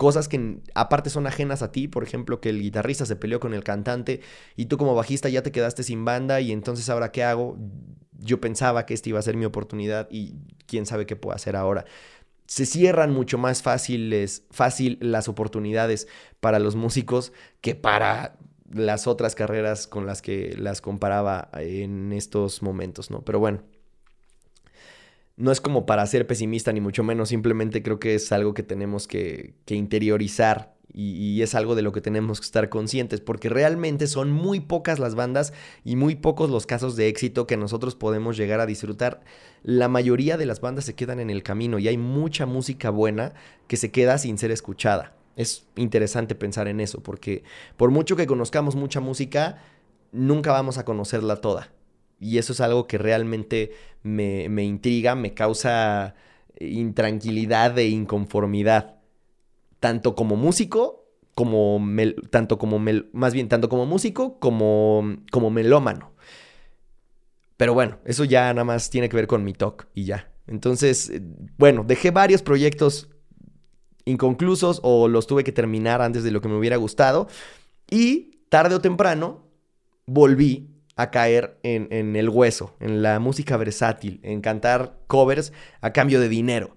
[0.00, 3.52] cosas que aparte son ajenas a ti, por ejemplo, que el guitarrista se peleó con
[3.52, 4.22] el cantante
[4.56, 7.58] y tú como bajista ya te quedaste sin banda y entonces ahora qué hago?
[8.18, 11.54] Yo pensaba que esta iba a ser mi oportunidad y quién sabe qué puedo hacer
[11.54, 11.84] ahora.
[12.46, 16.08] Se cierran mucho más fáciles, fácil las oportunidades
[16.40, 18.38] para los músicos que para
[18.72, 23.20] las otras carreras con las que las comparaba en estos momentos, ¿no?
[23.20, 23.64] Pero bueno,
[25.40, 28.62] no es como para ser pesimista, ni mucho menos, simplemente creo que es algo que
[28.62, 34.06] tenemos que, interiorizar y, es algo de lo que tenemos que estar conscientes, porque realmente
[34.06, 38.36] son muy pocas las bandas y muy pocos los casos de éxito que nosotros podemos
[38.36, 39.20] llegar a disfrutar.
[39.62, 43.32] La mayoría de las bandas se quedan en el camino y hay mucha música buena
[43.66, 45.16] que se queda sin ser escuchada.
[45.36, 47.44] Es interesante pensar en eso, porque
[47.78, 49.62] por mucho que conozcamos mucha música,
[50.12, 51.70] nunca vamos a conocerla toda.
[52.20, 56.14] Y eso es algo que realmente me, intriga, me causa
[56.60, 58.96] intranquilidad e inconformidad.
[59.80, 65.50] tanto como músico, como mel- tanto como mel- más bien tanto como músico como como
[65.50, 66.12] melómano.
[67.56, 70.30] Pero bueno, eso ya nada más tiene que ver con mi talk y ya.
[70.46, 71.22] Entonces, eh,
[71.58, 73.08] bueno, dejé varios proyectos
[74.04, 77.28] inconclusos o los tuve que terminar antes de lo que me hubiera gustado.
[77.90, 79.44] Y tarde o temprano
[80.06, 80.69] volví
[81.00, 86.28] a caer en, el hueso, en la música versátil, en cantar covers a cambio de
[86.28, 86.76] dinero.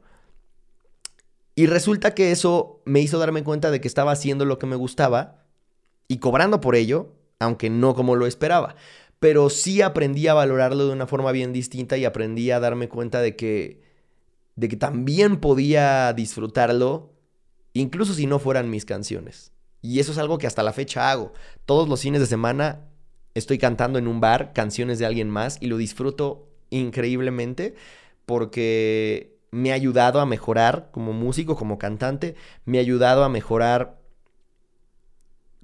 [1.56, 4.78] Y resulta que eso me hizo darme cuenta de que estaba haciendo lo que me
[4.78, 5.44] gustaba
[6.08, 8.76] y cobrando por ello, aunque no como lo esperaba.
[9.20, 13.20] Pero sí aprendí a valorarlo de una forma bien distinta y aprendí a darme cuenta
[13.20, 13.82] de que,
[14.56, 17.12] de que también podía disfrutarlo,
[17.74, 19.52] incluso si no fueran mis canciones.
[19.82, 21.34] Y eso es algo que hasta la fecha hago.
[21.66, 22.88] Todos los fines de semana
[23.36, 27.76] estoy cantando en un bar canciones de alguien más y lo disfruto increíblemente
[28.26, 34.00] porque me ha ayudado a mejorar como músico, como cantante, me ha ayudado a mejorar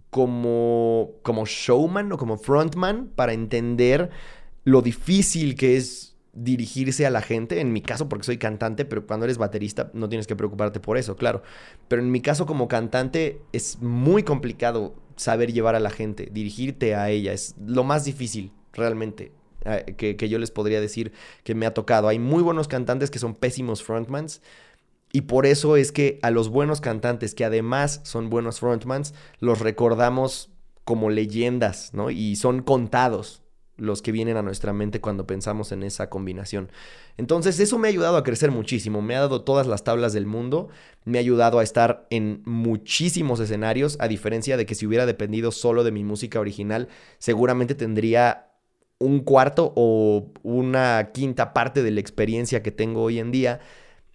[0.09, 4.09] como, como showman o como frontman para entender
[4.63, 7.61] lo difícil que es dirigirse a la gente.
[7.61, 10.97] En mi caso, porque soy cantante, pero cuando eres baterista no tienes que preocuparte por
[10.97, 11.41] eso, claro.
[11.87, 16.95] Pero en mi caso como cantante es muy complicado saber llevar a la gente, dirigirte
[16.95, 17.33] a ella.
[17.33, 19.31] Es lo más difícil, realmente,
[19.65, 21.11] eh, que, que yo les podría decir
[21.43, 22.07] que me ha tocado.
[22.07, 24.41] Hay muy buenos cantantes que son pésimos frontmans.
[25.11, 29.59] Y por eso es que a los buenos cantantes, que además son buenos frontmans, los
[29.59, 30.51] recordamos
[30.85, 32.11] como leyendas, ¿no?
[32.11, 33.43] Y son contados
[33.79, 36.71] los que vienen a nuestra mente cuando pensamos en esa combinación.
[37.17, 40.25] Entonces eso me ha ayudado a crecer muchísimo, me ha dado todas las tablas del
[40.25, 40.69] mundo,
[41.05, 45.51] me ha ayudado a estar en muchísimos escenarios, a diferencia de que si hubiera dependido
[45.51, 48.49] solo de mi música original, seguramente tendría
[48.99, 53.59] un cuarto o una quinta parte de la experiencia que tengo hoy en día.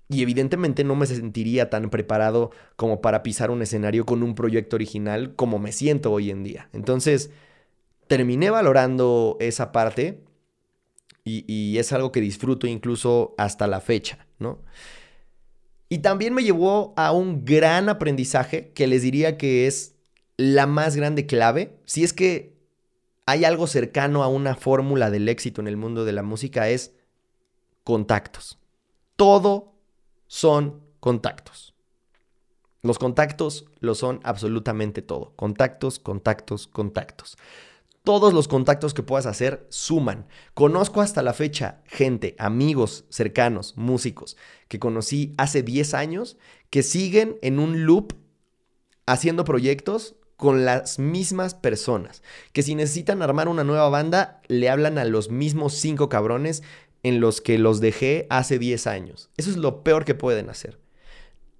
[0.08, 4.76] Y evidentemente no me sentiría tan preparado como para pisar un escenario con un proyecto
[4.76, 6.68] original como me siento hoy en día.
[6.74, 7.30] Entonces,
[8.06, 10.24] terminé valorando esa parte
[11.24, 14.58] y, es algo que disfruto incluso hasta la fecha, ¿no?
[15.88, 19.94] Y también me llevó a un gran aprendizaje que les diría que es
[20.36, 21.78] la más grande clave.
[21.86, 22.54] Si es que
[23.26, 26.94] hay algo cercano a una fórmula del éxito en el mundo de la música es
[27.84, 28.58] contactos.
[29.16, 29.72] Todo
[30.26, 31.74] son contactos.
[32.82, 35.32] Los contactos lo son absolutamente todo.
[35.36, 37.38] Contactos, contactos, contactos.
[38.04, 40.26] Todos los contactos que puedas hacer suman.
[40.52, 44.36] Conozco hasta la fecha gente, amigos cercanos, músicos,
[44.68, 46.36] que conocí hace 10 años,
[46.68, 48.12] que siguen en un loop
[49.06, 52.22] haciendo proyectos con las mismas personas.
[52.52, 56.62] Que si necesitan armar una nueva banda, le hablan a los mismos cinco cabrones
[57.04, 59.30] en los que los dejé hace 10 años.
[59.38, 60.83] Eso es lo peor que pueden hacer.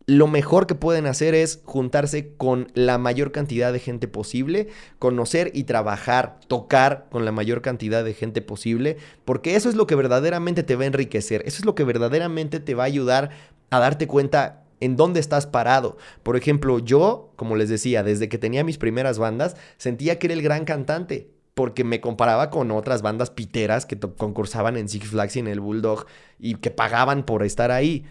[0.07, 5.51] Lo mejor que pueden hacer es juntarse con la mayor cantidad de gente posible, conocer
[5.55, 9.95] y trabajar, tocar con la mayor cantidad de gente posible, porque eso es lo que
[9.95, 13.31] verdaderamente te va a enriquecer, eso es lo que verdaderamente te va a ayudar
[13.71, 15.97] a darte cuenta en dónde estás parado.
[16.23, 20.35] Por ejemplo, yo, como les decía, desde que tenía mis primeras bandas, sentía que era
[20.35, 25.37] el gran cantante, porque me comparaba con otras bandas piteras que concursaban en Six Flags
[25.37, 26.05] y en el Bulldog
[26.39, 28.05] y que pagaban por estar ahí.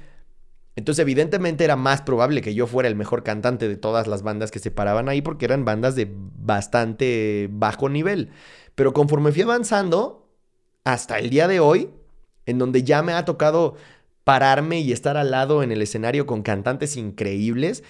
[0.75, 4.49] Entonces, evidentemente era más probable que yo fuera el mejor cantante de todas las bandas
[4.49, 8.31] que se paraban ahí porque eran bandas de bastante bajo nivel.
[8.75, 10.27] Pero conforme fui avanzando,
[10.83, 11.91] hasta el día de hoy,
[12.45, 13.75] en donde ya me ha tocado
[14.23, 17.83] pararme y estar al lado en el escenario con cantantes increíbles,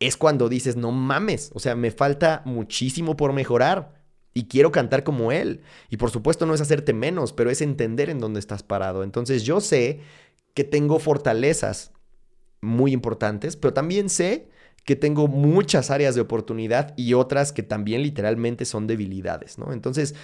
[0.00, 4.00] es cuando dices, no mames, o sea, me falta muchísimo por mejorar
[4.32, 5.62] y quiero cantar como él.
[5.90, 9.02] Y por supuesto no es hacerte menos, pero es entender en dónde estás parado.
[9.02, 10.00] Entonces yo sé
[10.54, 11.92] que tengo fortalezas
[12.60, 14.48] muy importantes, pero también sé
[14.84, 19.72] que tengo muchas áreas de oportunidad y otras que también literalmente son debilidades, ¿no?
[19.72, 20.14] Entonces,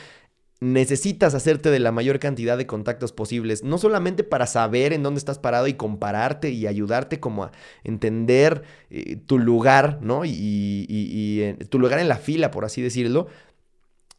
[0.60, 5.18] necesitas hacerte de la mayor cantidad de contactos posibles, no solamente para saber en dónde
[5.18, 7.52] estás parado y compararte y ayudarte como a
[7.84, 10.24] entender eh, tu lugar, ¿no?
[10.24, 13.26] Y, eh, tu lugar en la fila, por así decirlo,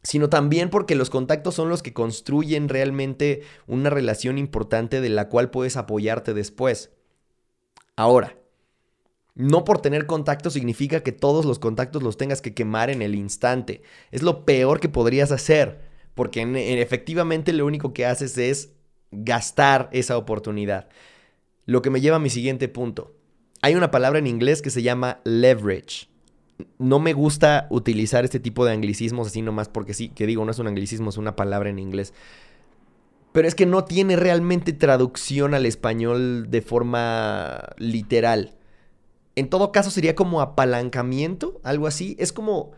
[0.04, 5.28] sino también porque los contactos son los que construyen realmente una relación importante de la
[5.28, 6.92] cual puedes apoyarte después.
[7.98, 8.36] Ahora,
[9.34, 13.16] no por tener contactos significa que todos los contactos los tengas que quemar en el
[13.16, 13.82] instante.
[14.12, 15.80] Es lo peor que podrías hacer,
[16.14, 18.70] porque en, en, efectivamente lo único que haces es
[19.10, 20.88] gastar esa oportunidad.
[21.66, 23.16] Lo que me lleva a mi siguiente punto.
[23.62, 26.06] Hay una palabra en inglés que se llama leverage.
[26.78, 30.52] No me gusta utilizar este tipo de anglicismos así nomás porque sí, que digo, no
[30.52, 32.14] es un anglicismo, es una palabra en inglés.
[33.38, 38.56] Pero es que no tiene realmente traducción al español de forma literal.
[39.36, 42.16] en todo caso sería como apalancamiento, algo así.
[42.18, 42.72] Es como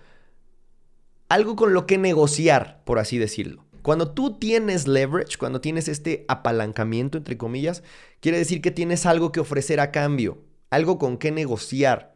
[1.31, 3.65] algo con lo que negociar, por así decirlo.
[3.81, 7.83] Cuando tú tienes leverage, cuando tienes este apalancamiento, entre comillas,
[8.21, 12.10] quiere decir que tienes algo que ofrecer a cambio, algo con que negociar.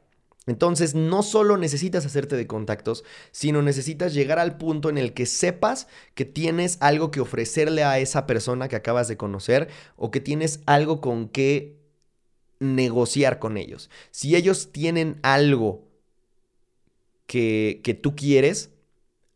[0.47, 5.25] Entonces, no solo necesitas hacerte de contactos, sino necesitas llegar al punto en el que
[5.25, 10.21] sepas que tienes algo que ofrecerle a esa persona que acabas de conocer o que
[10.21, 11.79] tienes algo con que
[12.61, 13.91] negociar con ellos.
[14.11, 15.89] Si ellos tienen algo
[17.27, 18.71] que, que tú quieres,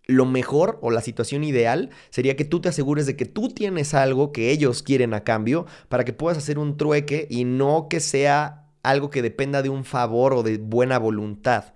[0.06, 3.94] lo mejor o la situación ideal sería que tú te asegures de que tú tienes
[3.94, 8.00] algo que ellos quieren a cambio para que puedas hacer un trueque y no que
[8.00, 11.74] sea algo que dependa de un favor o de buena voluntad.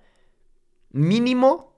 [0.91, 1.73] Mínimo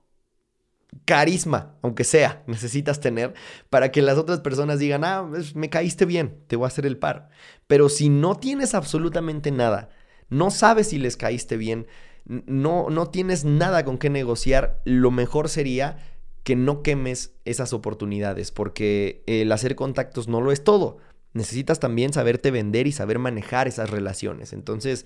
[1.04, 3.34] carisma, aunque sea, necesitas tener
[3.70, 6.98] para que las otras personas digan, ah, me caíste bien, te voy a hacer el
[6.98, 7.30] par.
[7.68, 9.90] Pero si no tienes absolutamente nada,
[10.30, 11.88] no sabes si les caíste bien,
[12.26, 15.98] no, no tienes nada con qué negociar, lo mejor sería
[16.44, 20.98] que no quemes esas oportunidades, porque el hacer contactos no lo es todo.
[21.36, 24.54] Necesitas también saberte vender y saber manejar esas relaciones.
[24.54, 25.06] Entonces,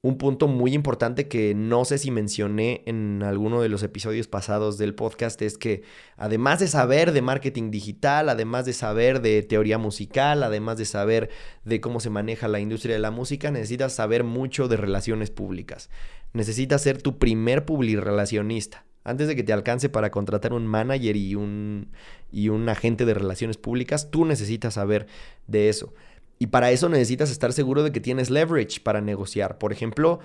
[0.00, 4.78] un punto muy importante que no sé si mencioné en alguno de los episodios pasados
[4.78, 5.82] del podcast es que
[6.16, 11.30] además de saber de marketing digital, además de saber de teoría musical, además de saber
[11.64, 15.90] de cómo se maneja la industria de la música, necesitas saber mucho de relaciones públicas.
[16.32, 18.84] Necesitas ser tu primer publirelacionista.
[19.04, 21.88] Antes de que te alcance para contratar un manager y un,
[22.32, 25.06] y un agente de relaciones públicas, tú necesitas saber
[25.46, 25.92] de eso.
[26.38, 29.58] Y para eso necesitas estar seguro de que tienes leverage para negociar.
[29.58, 30.20] Por ejemplo,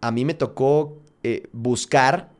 [0.00, 2.30] a mí me tocó eh, buscar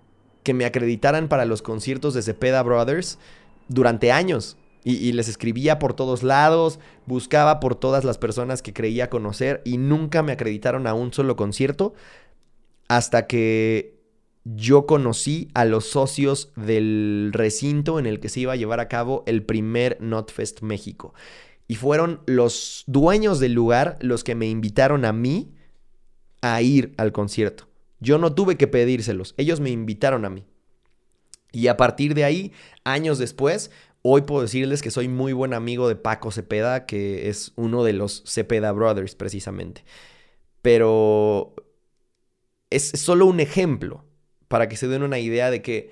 [0.44, 3.18] que me acreditaran para los conciertos de Cepeda Brothers
[3.66, 4.56] durante años.
[4.84, 9.60] Y, y, les escribía por todos lados, buscaba por todas las personas que creía conocer
[9.64, 11.94] y nunca me acreditaron a un solo concierto
[12.86, 13.97] hasta que
[14.56, 18.88] yo conocí a los socios del recinto en el que se iba a llevar a
[18.88, 21.12] cabo el primer Notfest México.
[21.66, 25.54] Y fueron los dueños del lugar los que me invitaron a mí
[26.40, 27.68] a ir al concierto.
[28.00, 30.46] Yo no tuve que pedírselos, ellos me invitaron a mí.
[31.52, 32.52] Y a partir de ahí,
[32.84, 33.70] años después,
[34.02, 37.92] hoy puedo decirles que soy muy buen amigo de Paco Cepeda, que es uno de
[37.92, 39.84] los Cepeda Brothers precisamente.
[40.62, 41.54] Pero
[42.70, 44.07] es solo un ejemplo
[44.48, 45.90] para que se den una idea de que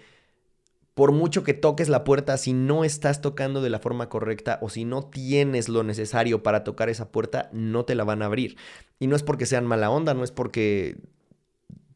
[0.96, 4.70] por mucho que toques la puerta, si no estás tocando de la forma correcta o
[4.70, 8.57] si no tienes lo necesario para tocar esa puerta, no te la van a abrir.
[8.98, 10.96] Y no es porque sean mala onda, no es porque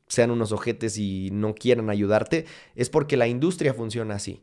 [0.07, 2.45] sean unos ojetes y no quieran ayudarte,
[2.75, 4.43] es porque la industria funciona así.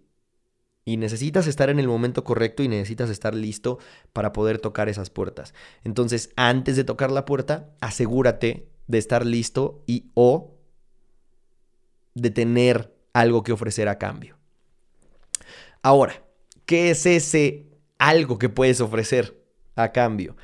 [0.86, 3.78] Y necesitas estar en el momento correcto y necesitas estar listo
[4.12, 5.54] para poder tocar esas puertas.
[5.84, 10.57] Entonces, antes de tocar la puerta, asegúrate de estar listo y o
[12.22, 14.38] de tener algo que ofrecer a cambio.
[15.82, 16.24] Ahora,
[16.66, 19.42] ¿qué es ese algo que puedes ofrecer
[19.76, 20.36] a cambio?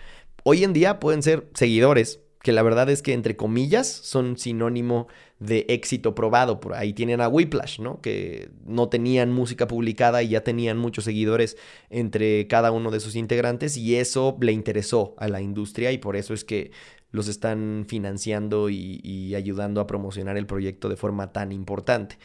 [0.44, 5.08] Hoy en día pueden ser seguidores, que la verdad es que entre comillas son sinónimo
[5.40, 6.60] de éxito probado.
[6.60, 8.02] Por ahí tienen a Whiplash, ¿no?
[8.02, 11.58] Que no tenían música publicada y ya tenían muchos seguidores
[11.90, 16.16] entre cada uno de sus integrantes y eso le interesó a la industria y por
[16.16, 16.72] eso es que
[17.14, 22.18] los están financiando y, ayudando a promocionar el proyecto de forma tan importante.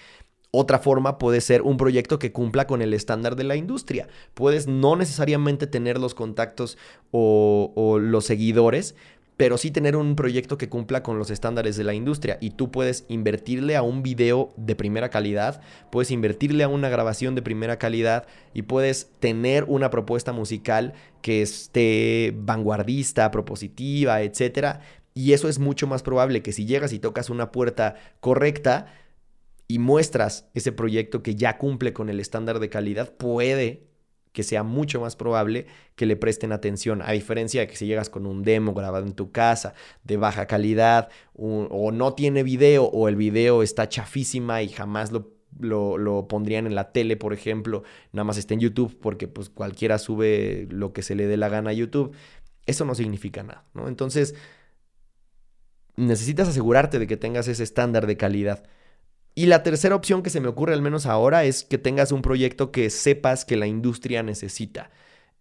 [0.50, 4.08] Otra forma puede ser un proyecto que cumpla con el estándar de la industria.
[4.32, 6.78] Puedes no necesariamente tener los contactos
[7.10, 8.96] o, los seguidores,
[9.38, 12.38] pero sí tener un proyecto que cumpla con los estándares de la industria.
[12.40, 17.36] Y tú puedes invertirle a un video de primera calidad, puedes invertirle a una grabación
[17.36, 24.80] de primera calidad y puedes tener una propuesta musical que esté vanguardista, propositiva, etc.
[25.14, 28.86] Y eso es mucho más probable que si llegas y tocas una puerta correcta,
[29.70, 33.87] y muestras ese proyecto que ya cumple con el estándar de calidad, puede
[34.38, 35.66] que sea mucho más probable
[35.96, 39.14] que le presten atención, a diferencia de que si llegas con un demo grabado en
[39.14, 39.74] tu casa
[40.04, 45.32] de baja calidad o no tiene video o el video está chafísima y jamás lo,
[45.58, 47.82] lo, pondrían en la tele, por ejemplo,
[48.12, 51.48] nada más está en YouTube porque pues cualquiera sube lo que se le dé la
[51.48, 52.14] gana a YouTube,
[52.64, 53.88] eso no significa nada, ¿no?
[53.88, 54.36] Entonces,
[55.96, 58.62] necesitas asegurarte de que tengas ese estándar de calidad.
[59.38, 62.22] Y la tercera opción que se me ocurre al menos ahora es que tengas un
[62.22, 64.90] proyecto que sepas que la industria necesita.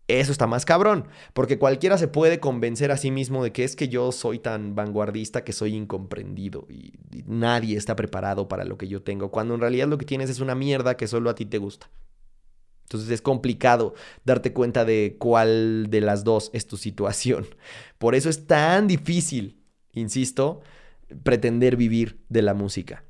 [0.07, 3.75] Eso está más cabrón, porque cualquiera se puede convencer a sí mismo de que es
[3.75, 6.93] que yo soy tan vanguardista que soy incomprendido y,
[7.25, 10.41] nadie está preparado para lo que yo tengo, cuando en realidad lo que tienes es
[10.41, 11.89] una mierda que solo a ti te gusta.
[12.83, 13.95] Entonces es complicado
[14.25, 17.47] darte cuenta de cuál de las dos es tu situación.
[17.97, 20.61] Por eso es tan difícil, insisto,
[21.23, 23.03] pretender vivir de la música.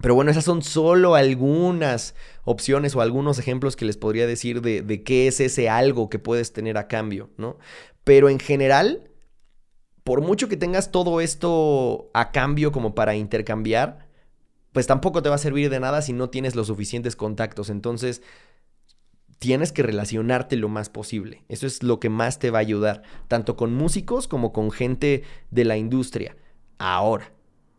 [0.00, 2.14] Pero bueno, esas son solo algunas
[2.44, 6.18] opciones o algunos ejemplos que les podría decir de, de, qué es ese algo que
[6.18, 7.58] puedes tener a cambio, ¿no?
[8.02, 9.10] Pero en general,
[10.02, 14.08] por mucho que tengas todo esto a cambio como para intercambiar,
[14.72, 17.70] pues tampoco te va a servir de nada si no tienes los suficientes contactos.
[17.70, 18.22] Entonces,
[19.38, 21.44] tienes que relacionarte lo más posible.
[21.48, 25.22] Eso es lo que más te va a ayudar, tanto con músicos como con gente
[25.50, 26.36] de la industria.
[26.78, 27.32] Ahora,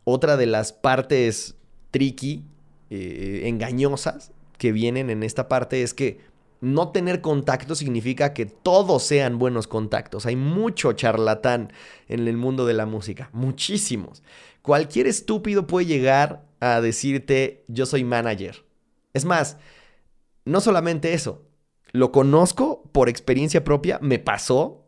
[0.05, 1.55] otra de las partes
[1.95, 2.43] tricky,
[2.89, 6.19] eh, engañosas que vienen en esta parte es que
[6.59, 10.25] no tener contacto significa que todos sean buenos contactos.
[10.25, 11.71] Hay mucho charlatán
[12.09, 14.23] en el mundo de la música, muchísimos.
[14.61, 18.65] Cualquier estúpido puede llegar a decirte yo soy manager.
[19.13, 19.55] Es más,
[20.43, 21.43] no solamente eso,
[21.93, 24.85] lo conozco por experiencia propia, me pasó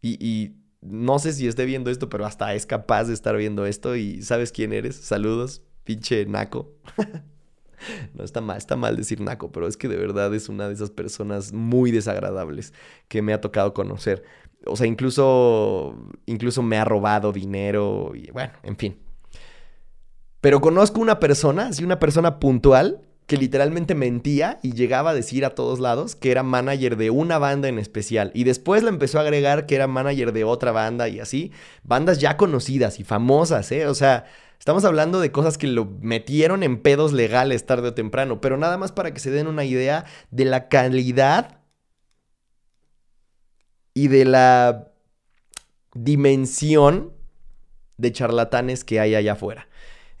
[0.00, 3.94] y, no sé si esté viendo esto, pero hasta es capaz de estar viendo esto
[3.94, 4.96] y sabes quién eres.
[4.96, 6.74] Saludos, pinche naco.
[8.14, 10.74] no está mal, está mal decir naco, pero es que de verdad es una de
[10.74, 12.74] esas personas muy desagradables
[13.08, 14.24] que me ha tocado conocer.
[14.66, 18.98] O sea, incluso, incluso me ha robado dinero y bueno, en fin.
[20.40, 25.44] Pero conozco una persona, así una persona puntual, que literalmente mentía y llegaba a decir
[25.44, 28.30] a todos lados que era manager de una banda en especial.
[28.34, 31.50] Y después le empezó a agregar que era manager de otra banda y así.
[31.82, 33.88] Bandas ya conocidas y famosas, ¿eh?
[33.88, 34.26] O sea,
[34.58, 38.40] estamos hablando de cosas que lo metieron en pedos legales tarde o temprano.
[38.40, 41.60] Pero nada más para que se den una idea de la calidad
[43.94, 44.92] y de la
[45.94, 47.12] dimensión
[47.96, 49.68] de charlatanes que hay allá afuera.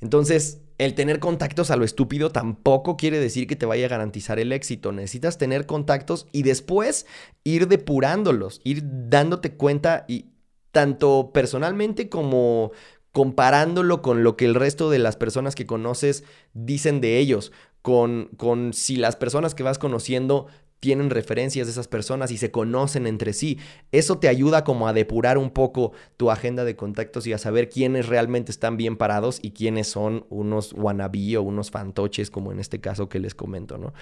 [0.00, 4.38] Entonces, el tener contactos a lo estúpido tampoco quiere decir que te vaya a garantizar
[4.38, 4.92] el éxito.
[4.92, 7.06] Necesitas tener contactos y después
[7.44, 10.26] ir depurándolos, ir dándote cuenta y
[10.72, 12.72] tanto personalmente como
[13.16, 17.50] comparándolo con lo que el resto de las personas que conoces dicen de ellos,
[17.80, 20.48] con, con si las personas que vas conociendo
[20.80, 23.58] tienen referencias de esas personas y se conocen entre sí.
[23.90, 27.70] Eso te ayuda como a depurar un poco tu agenda de contactos y a saber
[27.70, 32.60] quiénes realmente están bien parados y quiénes son unos wannabe o unos fantoches, como en
[32.60, 33.94] este caso que les comento, ¿no?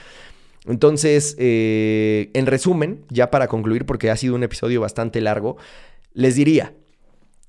[0.66, 5.56] Entonces, eh, en resumen, ya para concluir, porque ha sido un episodio bastante largo,
[6.14, 6.74] les diría,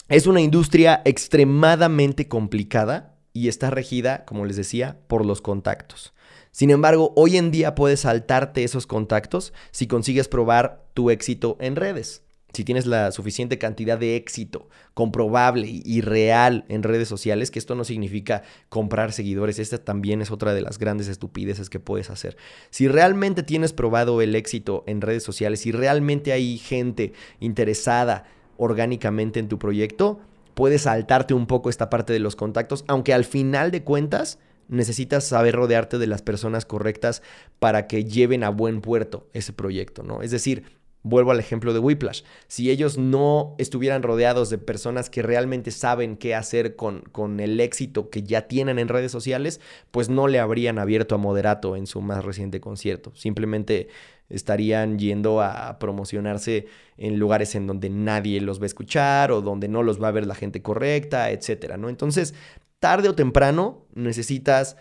[0.08, 6.14] es una industria extremadamente complicada y está regida, como les decía, por los contactos.
[6.51, 11.76] Sin embargo, hoy en día puedes saltarte esos contactos si consigues probar tu éxito en
[11.76, 12.22] redes.
[12.53, 17.76] Si tienes la suficiente cantidad de éxito comprobable y real en redes sociales, que esto
[17.76, 22.38] no significa comprar seguidores, esta también es otra de las grandes estupideces que puedes hacer.
[22.70, 28.24] Si realmente tienes probado el éxito en redes sociales, si realmente hay gente interesada
[28.58, 30.20] orgánicamente en tu proyecto,
[30.53, 35.26] puedes saltarte un poco esta parte de los contactos, aunque al final de cuentas necesitas
[35.26, 37.22] saber rodearte de las personas correctas
[37.60, 40.22] para que lleven a buen puerto ese proyecto, ¿no?
[40.22, 40.64] Es decir,
[41.03, 46.18] vuelvo al ejemplo de Whiplash, si ellos no estuvieran rodeados de personas que realmente saben
[46.18, 50.39] qué hacer con, con el éxito que ya tienen en redes sociales, pues no le
[50.39, 53.12] habrían abierto a Moderato en su más reciente concierto.
[53.14, 53.88] Simplemente
[54.30, 56.67] estarían yendo a promocionarse
[56.97, 60.11] en lugares en donde nadie los va a escuchar o donde no los va a
[60.11, 61.89] ver la gente correcta, etcétera, ¿no?
[61.89, 62.34] Entonces,
[62.80, 64.78] tarde o temprano necesitas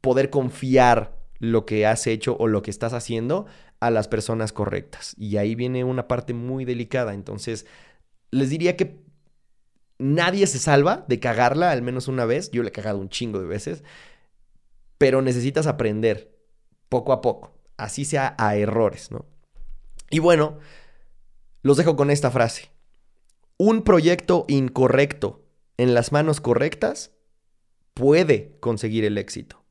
[0.00, 3.46] poder confiar lo que has hecho o lo que estás haciendo
[3.80, 5.14] a las personas correctas.
[5.18, 7.14] Y ahí viene una parte muy delicada.
[7.14, 7.66] Entonces,
[8.30, 9.00] les diría que
[9.98, 12.50] nadie se salva de cagarla al menos una vez.
[12.50, 13.84] Yo le he cagado un chingo de veces.
[14.98, 16.34] Pero necesitas aprender
[16.88, 17.55] poco a poco.
[17.76, 19.26] Así sea a errores, ¿no?
[20.10, 20.58] Y bueno,
[21.62, 22.70] los dejo con esta frase.
[23.58, 25.44] Un proyecto incorrecto
[25.76, 27.12] en las manos correctas
[27.94, 29.64] puede conseguir el éxito.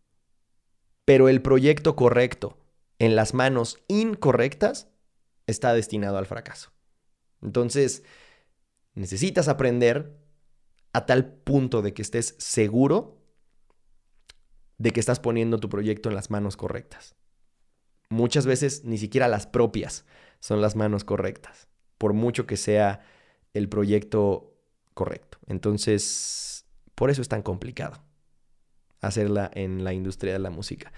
[1.06, 2.58] Pero el proyecto correcto
[3.00, 4.88] en las manos incorrectas
[5.48, 6.72] está destinado al fracaso.
[7.42, 8.04] Entonces,
[8.96, 10.18] necesitas aprender
[10.94, 13.22] a tal punto de que estés seguro
[14.78, 17.16] de que estás poniendo tu proyecto en las manos correctas.
[18.10, 20.06] Muchas veces ni siquiera las propias
[20.40, 23.02] son las manos correctas, por mucho que sea
[23.54, 24.56] el proyecto
[24.94, 25.40] correcto.
[25.48, 28.02] Entonces, por eso es tan complicado
[29.02, 30.92] hacerla en la industria de la música.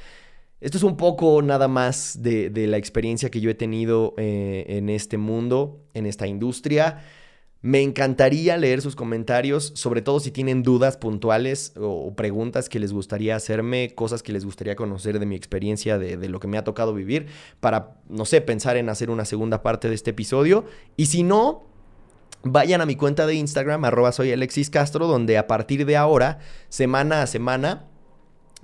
[0.60, 4.89] Esto es un poco nada más de, la experiencia que yo he tenido eh, en
[4.89, 7.03] este mundo, en esta industria.
[7.62, 12.93] Me encantaría leer sus comentarios, sobre todo si tienen dudas puntuales o preguntas que les
[12.93, 16.64] gustaría hacerme, cosas que les gustaría conocer de mi experiencia, de, lo que me ha
[16.64, 17.28] tocado vivir,
[17.60, 20.66] para, no sé, pensar en hacer una segunda parte de este episodio.
[20.97, 21.66] Y si no,
[22.43, 26.38] vayan a mi cuenta de Instagram, arroba soy Alexis Castro, donde a partir de ahora,
[26.70, 27.88] semana a semana,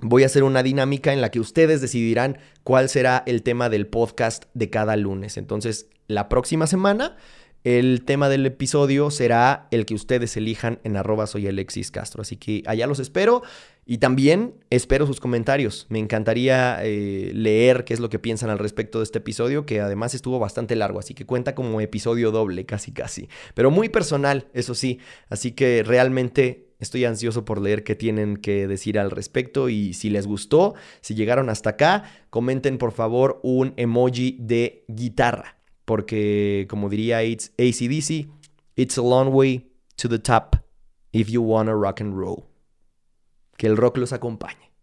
[0.00, 3.88] voy a hacer una dinámica en la que ustedes decidirán cuál será el tema del
[3.88, 5.36] podcast de cada lunes.
[5.36, 7.16] Entonces, la próxima semana,
[7.64, 12.20] el tema del episodio será el que ustedes elijan en arroba soy Alexis Castro.
[12.22, 13.42] Así que allá los espero.
[13.86, 15.86] Y también espero sus comentarios.
[15.88, 19.80] Me encantaría eh, leer qué es lo que piensan al respecto de este episodio, que
[19.80, 23.28] además estuvo bastante largo, así que cuenta como episodio doble, casi casi.
[23.54, 25.00] Pero muy personal, eso sí.
[25.28, 30.10] Así que realmente estoy ansioso por leer qué tienen que decir al respecto y si
[30.10, 35.53] les gustó, si llegaron hasta acá, comenten por favor un emoji de guitarra,
[35.84, 38.28] porque como diría ACDC,
[38.76, 40.56] it's a long way to the top
[41.12, 42.44] if you wanna rock and roll.
[43.56, 44.73] Que el rock los acompañe.